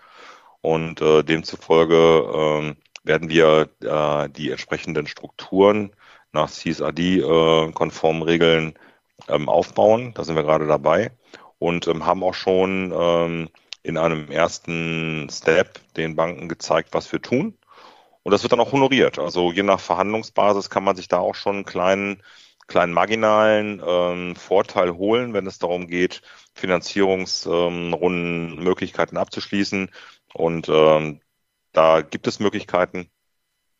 Und 0.59 0.99
äh, 1.01 1.23
demzufolge 1.23 2.75
äh, 2.75 3.07
werden 3.07 3.29
wir 3.29 3.69
äh, 3.81 4.29
die 4.29 4.51
entsprechenden 4.51 5.07
Strukturen 5.07 5.91
nach 6.33 6.49
CSRD-konformen 6.51 8.23
Regeln 8.23 8.73
ähm, 9.29 9.47
aufbauen. 9.47 10.13
Da 10.13 10.25
sind 10.25 10.35
wir 10.35 10.43
gerade 10.43 10.67
dabei 10.67 11.11
und 11.59 11.87
ähm, 11.87 12.05
haben 12.05 12.23
auch 12.23 12.33
schon 12.33 12.93
ähm, 12.93 13.49
in 13.85 13.97
einem 13.97 14.31
ersten 14.31 15.29
Step 15.31 15.79
den 15.95 16.15
Banken 16.15 16.49
gezeigt, 16.49 16.89
was 16.93 17.11
wir 17.11 17.21
tun. 17.21 17.55
Und 18.23 18.31
das 18.31 18.41
wird 18.41 18.51
dann 18.51 18.59
auch 18.59 18.71
honoriert. 18.71 19.19
Also 19.19 19.51
je 19.51 19.61
nach 19.61 19.79
Verhandlungsbasis 19.79 20.71
kann 20.71 20.83
man 20.83 20.95
sich 20.95 21.07
da 21.07 21.19
auch 21.19 21.35
schon 21.35 21.57
einen 21.57 21.65
kleinen, 21.65 22.23
kleinen 22.67 22.93
marginalen 22.93 23.79
ähm, 23.85 24.35
Vorteil 24.35 24.95
holen, 24.95 25.33
wenn 25.33 25.45
es 25.45 25.59
darum 25.59 25.85
geht, 25.85 26.23
Finanzierungsrunden, 26.55 28.57
ähm, 28.57 28.63
Möglichkeiten 28.63 29.17
abzuschließen. 29.17 29.91
Und 30.33 30.67
ähm, 30.67 31.21
da 31.71 32.01
gibt 32.01 32.25
es 32.25 32.39
Möglichkeiten, 32.39 33.11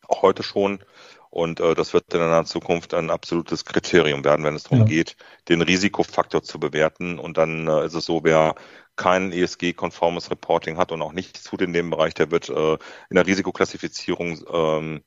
auch 0.06 0.22
heute 0.22 0.44
schon. 0.44 0.84
Und 1.30 1.58
äh, 1.58 1.74
das 1.74 1.92
wird 1.92 2.14
in 2.14 2.20
der 2.20 2.44
Zukunft 2.44 2.94
ein 2.94 3.10
absolutes 3.10 3.64
Kriterium 3.64 4.24
werden, 4.24 4.44
wenn 4.44 4.54
es 4.54 4.62
darum 4.62 4.80
ja. 4.80 4.84
geht, 4.84 5.16
den 5.48 5.62
Risikofaktor 5.62 6.44
zu 6.44 6.60
bewerten. 6.60 7.18
Und 7.18 7.36
dann 7.36 7.66
äh, 7.66 7.86
ist 7.86 7.94
es 7.94 8.04
so, 8.04 8.22
wer 8.22 8.54
kein 8.96 9.32
ESG-konformes 9.32 10.30
Reporting 10.30 10.78
hat 10.78 10.92
und 10.92 11.02
auch 11.02 11.12
nichts 11.12 11.44
tut 11.44 11.62
in 11.62 11.72
dem 11.72 11.90
Bereich, 11.90 12.14
der 12.14 12.30
wird 12.30 12.48
äh, 12.48 12.74
in 12.74 13.14
der 13.14 13.26
Risikoklassifizierung 13.26 14.40
ähm, 14.52 15.02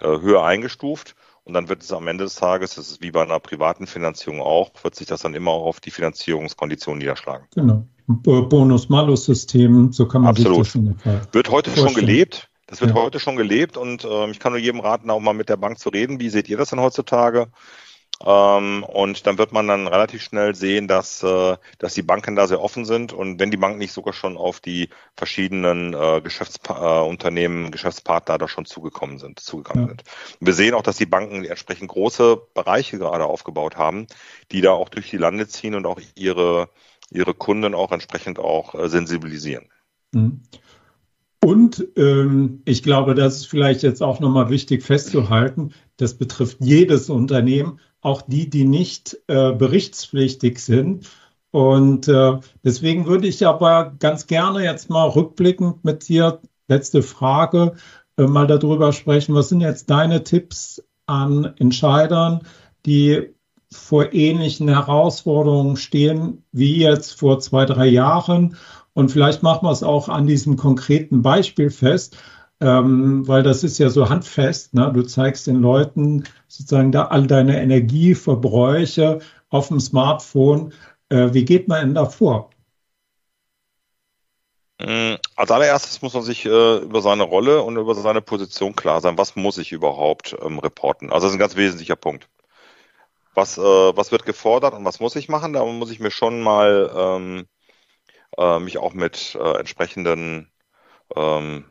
äh, 0.00 0.06
höher 0.06 0.44
eingestuft. 0.44 1.14
Und 1.44 1.54
dann 1.54 1.68
wird 1.68 1.82
es 1.82 1.92
am 1.92 2.06
Ende 2.06 2.24
des 2.24 2.36
Tages, 2.36 2.76
das 2.76 2.88
ist 2.88 3.02
wie 3.02 3.10
bei 3.10 3.22
einer 3.22 3.40
privaten 3.40 3.88
Finanzierung 3.88 4.40
auch, 4.40 4.70
wird 4.84 4.94
sich 4.94 5.08
das 5.08 5.22
dann 5.22 5.34
immer 5.34 5.50
auch 5.50 5.66
auf 5.66 5.80
die 5.80 5.90
Finanzierungskonditionen 5.90 6.98
niederschlagen. 6.98 7.48
Genau. 7.54 7.84
Bonus-Malus-System, 8.06 9.92
so 9.92 10.06
kann 10.06 10.22
man 10.22 10.30
Absolut. 10.30 10.66
sich 10.66 10.80
das 11.02 11.34
Wird 11.34 11.50
heute 11.50 11.70
vorstellen. 11.70 11.94
schon 11.94 11.94
gelebt. 11.94 12.48
Das 12.66 12.80
wird 12.80 12.94
ja. 12.94 13.02
heute 13.02 13.20
schon 13.20 13.36
gelebt 13.36 13.76
und 13.76 14.04
äh, 14.04 14.30
ich 14.30 14.38
kann 14.38 14.52
nur 14.52 14.60
jedem 14.60 14.80
raten, 14.80 15.10
auch 15.10 15.20
mal 15.20 15.34
mit 15.34 15.48
der 15.48 15.58
Bank 15.58 15.78
zu 15.78 15.90
reden. 15.90 16.20
Wie 16.20 16.30
seht 16.30 16.48
ihr 16.48 16.56
das 16.56 16.70
denn 16.70 16.80
heutzutage? 16.80 17.48
Ähm, 18.24 18.84
und 18.84 19.26
dann 19.26 19.38
wird 19.38 19.52
man 19.52 19.66
dann 19.66 19.86
relativ 19.86 20.22
schnell 20.22 20.54
sehen, 20.54 20.86
dass, 20.86 21.22
äh, 21.22 21.56
dass 21.78 21.94
die 21.94 22.02
Banken 22.02 22.36
da 22.36 22.46
sehr 22.46 22.60
offen 22.60 22.84
sind 22.84 23.12
und 23.12 23.40
wenn 23.40 23.50
die 23.50 23.56
Banken 23.56 23.78
nicht 23.78 23.92
sogar 23.92 24.12
schon 24.12 24.36
auf 24.36 24.60
die 24.60 24.90
verschiedenen 25.16 25.94
äh, 25.94 26.20
Geschäftsunternehmen, 26.22 27.66
äh, 27.66 27.70
Geschäftspartner 27.70 28.38
da 28.38 28.48
schon 28.48 28.64
zugekommen 28.64 29.18
sind, 29.18 29.40
zugekommen 29.40 29.84
ja. 29.84 29.88
sind. 29.88 30.04
Und 30.40 30.46
wir 30.46 30.54
sehen 30.54 30.74
auch, 30.74 30.82
dass 30.82 30.96
die 30.96 31.06
Banken 31.06 31.44
entsprechend 31.44 31.88
große 31.88 32.40
Bereiche 32.54 32.98
gerade 32.98 33.24
aufgebaut 33.24 33.76
haben, 33.76 34.06
die 34.52 34.60
da 34.60 34.72
auch 34.72 34.88
durch 34.88 35.10
die 35.10 35.16
Lande 35.16 35.48
ziehen 35.48 35.74
und 35.74 35.86
auch 35.86 36.00
ihre, 36.14 36.68
ihre 37.10 37.34
Kunden 37.34 37.74
auch 37.74 37.92
entsprechend 37.92 38.38
auch 38.38 38.74
äh, 38.74 38.88
sensibilisieren. 38.88 39.68
Mhm. 40.12 40.42
Und 41.44 41.88
ähm, 41.96 42.62
ich 42.64 42.84
glaube, 42.84 43.14
das 43.14 43.36
ist 43.38 43.46
vielleicht 43.46 43.82
jetzt 43.82 44.00
auch 44.00 44.20
nochmal 44.20 44.48
wichtig 44.48 44.84
festzuhalten, 44.84 45.72
das 45.96 46.14
betrifft 46.14 46.58
jedes 46.60 47.10
Unternehmen, 47.10 47.80
auch 48.00 48.22
die, 48.22 48.48
die 48.48 48.64
nicht 48.64 49.18
äh, 49.26 49.52
berichtspflichtig 49.52 50.60
sind. 50.60 51.10
Und 51.50 52.06
äh, 52.06 52.38
deswegen 52.64 53.06
würde 53.06 53.26
ich 53.26 53.44
aber 53.44 53.92
ganz 53.98 54.28
gerne 54.28 54.62
jetzt 54.62 54.88
mal 54.88 55.08
rückblickend 55.08 55.84
mit 55.84 56.08
dir, 56.08 56.40
letzte 56.68 57.02
Frage, 57.02 57.74
äh, 58.16 58.22
mal 58.22 58.46
darüber 58.46 58.92
sprechen, 58.92 59.34
was 59.34 59.48
sind 59.48 59.60
jetzt 59.60 59.90
deine 59.90 60.22
Tipps 60.22 60.82
an 61.06 61.54
Entscheidern, 61.58 62.42
die 62.86 63.34
vor 63.72 64.12
ähnlichen 64.12 64.68
Herausforderungen 64.68 65.76
stehen 65.76 66.44
wie 66.52 66.76
jetzt 66.76 67.18
vor 67.18 67.40
zwei, 67.40 67.64
drei 67.64 67.86
Jahren 67.86 68.56
und 68.94 69.10
vielleicht 69.10 69.42
machen 69.42 69.66
wir 69.66 69.72
es 69.72 69.82
auch 69.82 70.08
an 70.08 70.26
diesem 70.26 70.56
konkreten 70.56 71.22
Beispiel 71.22 71.70
fest, 71.70 72.16
ähm, 72.60 73.26
weil 73.26 73.42
das 73.42 73.64
ist 73.64 73.78
ja 73.78 73.88
so 73.90 74.08
handfest. 74.08 74.74
Ne? 74.74 74.92
Du 74.92 75.02
zeigst 75.02 75.46
den 75.46 75.60
Leuten 75.60 76.24
sozusagen 76.46 76.92
da 76.92 77.06
all 77.06 77.26
deine 77.26 77.60
Energieverbräuche 77.60 79.20
auf 79.48 79.68
dem 79.68 79.80
Smartphone. 79.80 80.72
Äh, 81.08 81.32
wie 81.32 81.44
geht 81.44 81.68
man 81.68 81.80
denn 81.80 81.94
da 81.94 82.06
vor? 82.06 82.50
Mm, 84.80 85.14
als 85.36 85.50
allererstes 85.50 86.02
muss 86.02 86.14
man 86.14 86.22
sich 86.22 86.44
äh, 86.44 86.78
über 86.78 87.00
seine 87.02 87.22
Rolle 87.22 87.62
und 87.62 87.76
über 87.76 87.94
seine 87.94 88.20
Position 88.20 88.76
klar 88.76 89.00
sein. 89.00 89.16
Was 89.18 89.36
muss 89.36 89.58
ich 89.58 89.72
überhaupt 89.72 90.36
ähm, 90.42 90.58
reporten? 90.58 91.12
Also 91.12 91.26
das 91.26 91.32
ist 91.32 91.36
ein 91.36 91.40
ganz 91.40 91.56
wesentlicher 91.56 91.96
Punkt. 91.96 92.28
Was, 93.34 93.56
äh, 93.58 93.62
was 93.62 94.12
wird 94.12 94.26
gefordert 94.26 94.74
und 94.74 94.84
was 94.84 95.00
muss 95.00 95.16
ich 95.16 95.28
machen? 95.28 95.52
Da 95.54 95.64
muss 95.64 95.90
ich 95.90 96.00
mir 96.00 96.10
schon 96.10 96.42
mal 96.42 96.90
ähm, 96.94 97.46
äh, 98.38 98.58
mich 98.58 98.78
auch 98.78 98.94
mit 98.94 99.36
äh, 99.40 99.58
entsprechenden 99.58 100.50
ähm, 101.16 101.64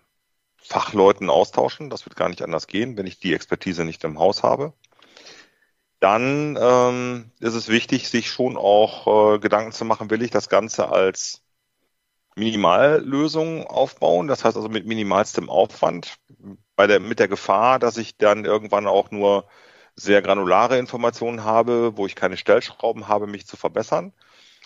Fachleuten 0.57 1.29
austauschen. 1.29 1.89
Das 1.89 2.05
wird 2.05 2.15
gar 2.15 2.29
nicht 2.29 2.41
anders 2.41 2.67
gehen, 2.67 2.97
wenn 2.97 3.07
ich 3.07 3.19
die 3.19 3.33
Expertise 3.33 3.85
nicht 3.85 4.03
im 4.03 4.19
Haus 4.19 4.43
habe. 4.43 4.73
Dann 5.99 6.57
ähm, 6.59 7.31
ist 7.39 7.53
es 7.53 7.67
wichtig, 7.67 8.09
sich 8.09 8.29
schon 8.31 8.57
auch 8.57 9.35
äh, 9.35 9.39
Gedanken 9.39 9.71
zu 9.71 9.85
machen, 9.85 10.09
will 10.09 10.23
ich 10.23 10.31
das 10.31 10.49
Ganze 10.49 10.89
als 10.89 11.43
Minimallösung 12.35 13.67
aufbauen, 13.67 14.27
das 14.27 14.43
heißt 14.45 14.55
also 14.55 14.69
mit 14.69 14.85
minimalstem 14.87 15.49
Aufwand, 15.49 16.17
bei 16.75 16.87
der, 16.87 16.99
mit 16.99 17.19
der 17.19 17.27
Gefahr, 17.27 17.77
dass 17.77 17.97
ich 17.97 18.17
dann 18.17 18.45
irgendwann 18.45 18.87
auch 18.87 19.11
nur 19.11 19.47
sehr 19.95 20.21
granulare 20.21 20.77
Informationen 20.79 21.43
habe, 21.43 21.97
wo 21.97 22.05
ich 22.05 22.15
keine 22.15 22.37
Stellschrauben 22.37 23.07
habe, 23.07 23.27
mich 23.27 23.45
zu 23.45 23.57
verbessern. 23.57 24.13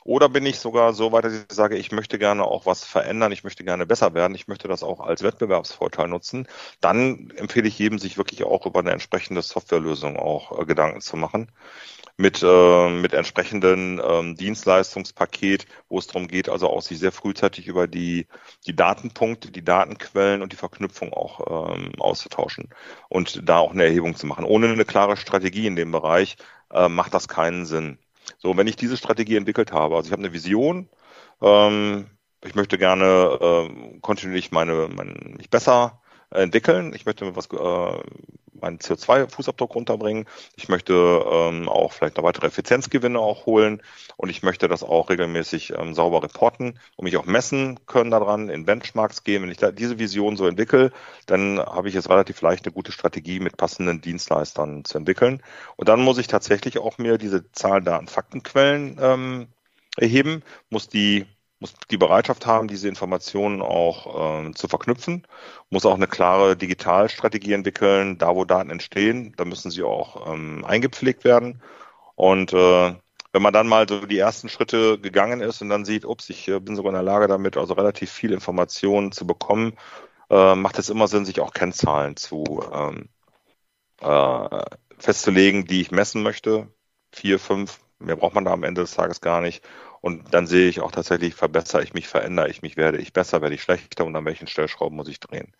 Oder 0.05 0.29
bin 0.29 0.45
ich 0.45 0.59
sogar 0.59 0.93
so 0.93 1.11
weit, 1.11 1.25
dass 1.25 1.33
ich 1.33 1.45
sage, 1.51 1.77
ich 1.77 1.91
möchte 1.91 2.19
gerne 2.19 2.45
auch 2.45 2.67
was 2.67 2.83
verändern, 2.83 3.31
ich 3.31 3.43
möchte 3.43 3.63
gerne 3.63 3.87
besser 3.87 4.13
werden, 4.13 4.35
ich 4.35 4.47
möchte 4.47 4.67
das 4.67 4.83
auch 4.83 4.99
als 4.99 5.23
Wettbewerbsvorteil 5.23 6.07
nutzen. 6.07 6.47
Dann 6.79 7.31
empfehle 7.37 7.67
ich 7.67 7.79
jedem, 7.79 7.97
sich 7.97 8.15
wirklich 8.17 8.43
auch 8.43 8.67
über 8.67 8.81
eine 8.81 8.91
entsprechende 8.91 9.41
Softwarelösung 9.41 10.17
auch 10.17 10.59
äh, 10.61 10.65
Gedanken 10.65 11.01
zu 11.01 11.17
machen. 11.17 11.51
Mit, 12.17 12.43
äh, 12.43 12.89
mit 12.89 13.13
entsprechenden 13.13 13.99
ähm, 13.99 14.35
Dienstleistungspaket, 14.35 15.65
wo 15.89 15.97
es 15.99 16.07
darum 16.07 16.27
geht, 16.27 16.49
also 16.49 16.69
auch 16.69 16.81
sich 16.81 16.99
sehr 16.99 17.11
frühzeitig 17.11 17.67
über 17.67 17.87
die, 17.87 18.27
die 18.67 18.75
Datenpunkte, 18.75 19.51
die 19.51 19.63
Datenquellen 19.65 20.41
und 20.43 20.53
die 20.53 20.57
Verknüpfung 20.57 21.13
auch 21.13 21.75
ähm, 21.75 21.93
auszutauschen 21.99 22.69
und 23.09 23.49
da 23.49 23.57
auch 23.57 23.71
eine 23.71 23.85
Erhebung 23.85 24.15
zu 24.15 24.27
machen. 24.27 24.45
Ohne 24.45 24.69
eine 24.69 24.85
klare 24.85 25.17
Strategie 25.17 25.67
in 25.67 25.75
dem 25.75 25.91
Bereich 25.91 26.37
äh, 26.71 26.89
macht 26.89 27.13
das 27.13 27.27
keinen 27.27 27.65
Sinn. 27.65 27.97
So, 28.37 28.55
wenn 28.57 28.67
ich 28.67 28.75
diese 28.75 28.97
Strategie 28.97 29.35
entwickelt 29.37 29.71
habe, 29.71 29.95
also 29.95 30.07
ich 30.07 30.11
habe 30.11 30.23
eine 30.23 30.33
Vision, 30.33 30.89
ähm, 31.41 32.07
ich 32.43 32.55
möchte 32.55 32.77
gerne 32.77 33.39
äh, 33.41 33.99
kontinuierlich 34.01 34.51
meine, 34.51 34.89
mein, 34.93 35.35
mich 35.37 35.49
besser 35.49 36.01
entwickeln. 36.31 36.93
Ich 36.93 37.05
möchte 37.05 37.35
was, 37.35 37.47
äh, 37.47 38.03
meinen 38.61 38.79
CO2-Fußabdruck 38.79 39.73
runterbringen. 39.73 40.25
Ich 40.55 40.69
möchte 40.69 40.93
ähm, 40.93 41.69
auch 41.69 41.93
vielleicht 41.93 42.17
noch 42.17 42.23
weitere 42.23 42.47
Effizienzgewinne 42.47 43.19
auch 43.19 43.45
holen 43.45 43.81
und 44.17 44.29
ich 44.29 44.43
möchte 44.43 44.67
das 44.67 44.83
auch 44.83 45.09
regelmäßig 45.09 45.73
ähm, 45.77 45.93
sauber 45.93 46.23
reporten 46.23 46.79
und 46.95 47.03
mich 47.03 47.17
auch 47.17 47.25
messen 47.25 47.79
können 47.85 48.11
daran, 48.11 48.49
in 48.49 48.65
Benchmarks 48.65 49.23
gehen. 49.23 49.43
Wenn 49.43 49.51
ich 49.51 49.57
da 49.57 49.71
diese 49.71 49.99
Vision 49.99 50.37
so 50.37 50.47
entwickle, 50.47 50.91
dann 51.25 51.59
habe 51.59 51.89
ich 51.89 51.95
jetzt 51.95 52.09
relativ 52.09 52.41
leicht 52.41 52.65
eine 52.65 52.73
gute 52.73 52.91
Strategie 52.91 53.39
mit 53.39 53.57
passenden 53.57 54.01
Dienstleistern 54.01 54.85
zu 54.85 54.97
entwickeln. 54.97 55.41
Und 55.75 55.89
dann 55.89 56.01
muss 56.01 56.17
ich 56.17 56.27
tatsächlich 56.27 56.79
auch 56.79 56.97
mir 56.97 57.17
diese 57.17 57.51
Zahlen, 57.51 57.85
Daten, 57.85 58.07
Faktenquellen 58.07 58.97
ähm, 58.99 59.47
erheben, 59.97 60.43
muss 60.69 60.89
die 60.89 61.25
muss 61.59 61.73
die 61.89 61.97
Bereitschaft 61.97 62.45
haben, 62.45 62.67
diese 62.67 62.87
Informationen 62.89 63.61
auch 63.61 64.41
ähm, 64.43 64.55
zu 64.55 64.67
verknüpfen, 64.67 65.25
muss 65.69 65.85
auch 65.85 65.95
eine 65.95 66.07
klare 66.07 66.55
Digitalstrategie 66.57 67.53
entwickeln. 67.53 68.17
Da, 68.17 68.35
wo 68.35 68.45
Daten 68.45 68.69
entstehen, 68.69 69.33
da 69.37 69.45
müssen 69.45 69.71
sie 69.71 69.83
auch 69.83 70.33
ähm, 70.33 70.65
eingepflegt 70.65 71.23
werden. 71.23 71.61
Und 72.15 72.53
äh, 72.53 72.95
wenn 73.33 73.41
man 73.41 73.53
dann 73.53 73.67
mal 73.67 73.87
so 73.87 74.05
die 74.05 74.17
ersten 74.17 74.49
Schritte 74.49 74.99
gegangen 74.99 75.41
ist 75.41 75.61
und 75.61 75.69
dann 75.69 75.85
sieht, 75.85 76.05
ups, 76.05 76.29
ich 76.29 76.47
äh, 76.47 76.59
bin 76.59 76.75
sogar 76.75 76.91
in 76.91 76.95
der 76.95 77.03
Lage 77.03 77.27
damit, 77.27 77.57
also 77.57 77.73
relativ 77.73 78.11
viel 78.11 78.31
Informationen 78.31 79.11
zu 79.11 79.27
bekommen, 79.27 79.73
äh, 80.29 80.55
macht 80.55 80.79
es 80.79 80.89
immer 80.89 81.07
Sinn, 81.07 81.25
sich 81.25 81.39
auch 81.41 81.53
Kennzahlen 81.53 82.15
zu 82.17 82.63
ähm, 82.73 83.09
äh, 84.01 84.65
festzulegen, 84.97 85.65
die 85.65 85.81
ich 85.81 85.91
messen 85.91 86.23
möchte. 86.23 86.69
Vier, 87.11 87.39
fünf, 87.39 87.79
mehr 87.99 88.15
braucht 88.15 88.35
man 88.35 88.45
da 88.45 88.51
am 88.51 88.63
Ende 88.63 88.81
des 88.81 88.95
Tages 88.95 89.21
gar 89.21 89.41
nicht. 89.41 89.63
Und 90.05 90.35
dann 90.35 90.45
sehe 90.45 90.69
ich 90.69 90.81
auch 90.81 90.91
tatsächlich, 90.91 91.33
verbessere 91.33 91.81
ich 91.81 91.95
mich, 91.95 92.07
verändere 92.07 92.47
ich 92.47 92.61
mich, 92.61 92.77
werde 92.77 92.99
ich 92.99 93.11
besser, 93.11 93.41
werde 93.41 93.55
ich 93.55 93.63
schlechter 93.63 94.05
und 94.05 94.15
an 94.15 94.23
welchen 94.23 94.45
Stellschrauben 94.45 94.95
muss 94.95 95.07
ich 95.07 95.19
drehen. 95.19 95.51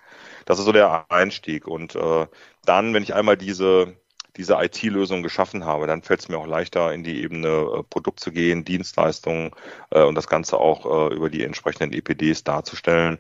Das 0.45 0.59
ist 0.59 0.65
so 0.65 0.71
der 0.71 1.07
Einstieg. 1.09 1.67
Und 1.67 1.95
äh, 1.95 2.27
dann, 2.63 2.93
wenn 2.93 3.01
ich 3.01 3.15
einmal 3.15 3.37
diese, 3.37 3.95
diese 4.37 4.53
IT-Lösung 4.61 5.23
geschaffen 5.23 5.65
habe, 5.65 5.87
dann 5.87 6.03
fällt 6.03 6.19
es 6.19 6.29
mir 6.29 6.37
auch 6.37 6.45
leichter, 6.45 6.93
in 6.93 7.03
die 7.03 7.23
Ebene 7.23 7.47
äh, 7.47 7.83
Produkt 7.89 8.19
zu 8.19 8.31
gehen, 8.31 8.63
Dienstleistungen 8.63 9.49
äh, 9.89 10.03
und 10.03 10.13
das 10.13 10.27
Ganze 10.27 10.59
auch 10.59 11.09
äh, 11.09 11.15
über 11.15 11.31
die 11.31 11.43
entsprechenden 11.43 11.91
EPDs 11.91 12.43
darzustellen. 12.43 13.17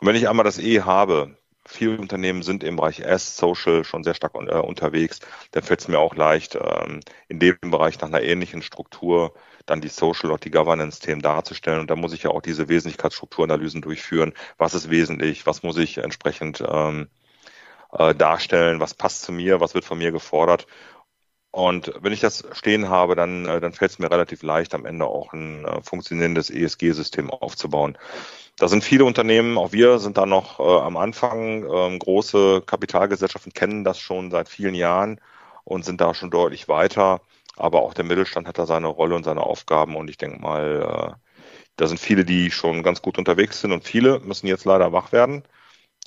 Und 0.00 0.06
wenn 0.06 0.14
ich 0.14 0.28
einmal 0.28 0.44
das 0.44 0.60
E 0.60 0.82
habe, 0.82 1.34
viele 1.66 1.98
Unternehmen 1.98 2.44
sind 2.44 2.62
im 2.62 2.76
Bereich 2.76 3.00
S, 3.00 3.36
Social 3.36 3.82
schon 3.82 4.04
sehr 4.04 4.14
stark 4.14 4.36
äh, 4.36 4.54
unterwegs, 4.58 5.18
dann 5.50 5.64
fällt 5.64 5.80
es 5.80 5.88
mir 5.88 5.98
auch 5.98 6.14
leicht, 6.14 6.54
ähm, 6.54 7.00
in 7.26 7.40
dem 7.40 7.56
Bereich 7.60 8.00
nach 8.00 8.06
einer 8.06 8.22
ähnlichen 8.22 8.62
Struktur 8.62 9.34
dann 9.70 9.80
die 9.80 9.88
Social 9.88 10.30
und 10.30 10.44
die 10.44 10.50
Governance-Themen 10.50 11.22
darzustellen. 11.22 11.80
Und 11.80 11.90
da 11.90 11.96
muss 11.96 12.12
ich 12.12 12.24
ja 12.24 12.30
auch 12.30 12.42
diese 12.42 12.68
Wesentlichkeitsstrukturanalysen 12.68 13.82
durchführen. 13.82 14.34
Was 14.58 14.74
ist 14.74 14.90
wesentlich? 14.90 15.46
Was 15.46 15.62
muss 15.62 15.76
ich 15.78 15.98
entsprechend 15.98 16.62
ähm, 16.66 17.08
äh, 17.92 18.14
darstellen? 18.14 18.80
Was 18.80 18.94
passt 18.94 19.22
zu 19.22 19.32
mir? 19.32 19.60
Was 19.60 19.74
wird 19.74 19.84
von 19.84 19.98
mir 19.98 20.12
gefordert? 20.12 20.66
Und 21.52 21.92
wenn 22.00 22.12
ich 22.12 22.20
das 22.20 22.44
stehen 22.52 22.88
habe, 22.88 23.16
dann, 23.16 23.46
äh, 23.46 23.60
dann 23.60 23.72
fällt 23.72 23.90
es 23.90 23.98
mir 23.98 24.10
relativ 24.10 24.42
leicht, 24.42 24.74
am 24.74 24.86
Ende 24.86 25.06
auch 25.06 25.32
ein 25.32 25.64
äh, 25.64 25.82
funktionierendes 25.82 26.50
ESG-System 26.50 27.30
aufzubauen. 27.30 27.98
Da 28.58 28.68
sind 28.68 28.84
viele 28.84 29.04
Unternehmen, 29.04 29.58
auch 29.58 29.72
wir 29.72 29.98
sind 29.98 30.16
da 30.16 30.26
noch 30.26 30.60
äh, 30.60 30.62
am 30.62 30.96
Anfang. 30.96 31.64
Ähm, 31.64 31.98
große 31.98 32.62
Kapitalgesellschaften 32.66 33.52
kennen 33.52 33.84
das 33.84 33.98
schon 33.98 34.30
seit 34.30 34.48
vielen 34.48 34.74
Jahren 34.74 35.20
und 35.64 35.84
sind 35.84 36.00
da 36.00 36.14
schon 36.14 36.30
deutlich 36.30 36.68
weiter. 36.68 37.20
Aber 37.60 37.82
auch 37.82 37.94
der 37.94 38.04
Mittelstand 38.04 38.48
hat 38.48 38.58
da 38.58 38.66
seine 38.66 38.86
Rolle 38.88 39.14
und 39.14 39.24
seine 39.24 39.42
Aufgaben 39.42 39.96
und 39.96 40.08
ich 40.08 40.16
denke 40.16 40.40
mal, 40.40 41.16
äh, 41.16 41.30
da 41.76 41.86
sind 41.86 42.00
viele, 42.00 42.24
die 42.24 42.50
schon 42.50 42.82
ganz 42.82 43.02
gut 43.02 43.18
unterwegs 43.18 43.60
sind 43.60 43.72
und 43.72 43.84
viele 43.84 44.20
müssen 44.20 44.46
jetzt 44.46 44.64
leider 44.64 44.92
wach 44.92 45.12
werden 45.12 45.44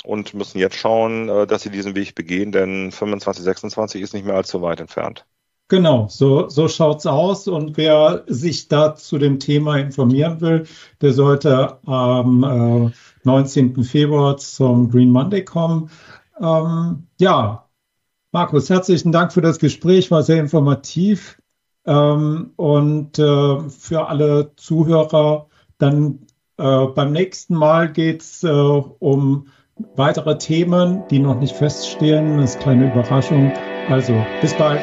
und 0.03 0.33
müssen 0.33 0.59
jetzt 0.59 0.75
schauen, 0.75 1.29
äh, 1.29 1.47
dass 1.47 1.61
sie 1.61 1.69
diesen 1.69 1.95
Weg 1.95 2.15
begehen, 2.15 2.51
denn 2.51 2.91
25, 2.91 3.43
26 3.43 4.01
ist 4.01 4.13
nicht 4.13 4.25
mehr 4.25 4.35
allzu 4.35 4.61
weit 4.61 4.79
entfernt. 4.79 5.25
Genau, 5.69 6.07
so, 6.09 6.49
so 6.49 6.67
schaut's 6.67 7.05
aus. 7.05 7.47
Und 7.47 7.77
wer 7.77 8.23
sich 8.27 8.67
da 8.67 8.95
zu 8.95 9.17
dem 9.17 9.39
Thema 9.39 9.77
informieren 9.77 10.41
will, 10.41 10.67
der 11.01 11.13
sollte 11.13 11.79
am 11.87 12.43
äh, 12.43 12.91
19. 13.23 13.83
Februar 13.83 14.37
zum 14.37 14.91
Green 14.91 15.09
Monday 15.09 15.43
kommen. 15.43 15.89
Ähm, 16.39 17.07
ja, 17.19 17.69
Markus, 18.31 18.69
herzlichen 18.69 19.11
Dank 19.11 19.31
für 19.31 19.41
das 19.41 19.59
Gespräch, 19.59 20.11
war 20.11 20.23
sehr 20.23 20.39
informativ. 20.39 21.37
Ähm, 21.85 22.51
und 22.55 23.19
äh, 23.19 23.69
für 23.69 24.07
alle 24.07 24.51
Zuhörer, 24.55 25.47
dann 25.77 26.19
äh, 26.57 26.85
beim 26.87 27.11
nächsten 27.11 27.55
Mal 27.55 27.91
geht 27.91 28.21
es 28.21 28.43
äh, 28.43 28.49
um 28.49 29.47
weitere 29.95 30.37
Themen, 30.37 31.03
die 31.09 31.19
noch 31.19 31.39
nicht 31.39 31.55
feststehen. 31.55 32.37
Das 32.37 32.51
ist 32.51 32.55
eine 32.55 32.63
kleine 32.63 32.91
Überraschung. 32.91 33.51
Also 33.89 34.13
bis 34.41 34.53
bald. 34.53 34.81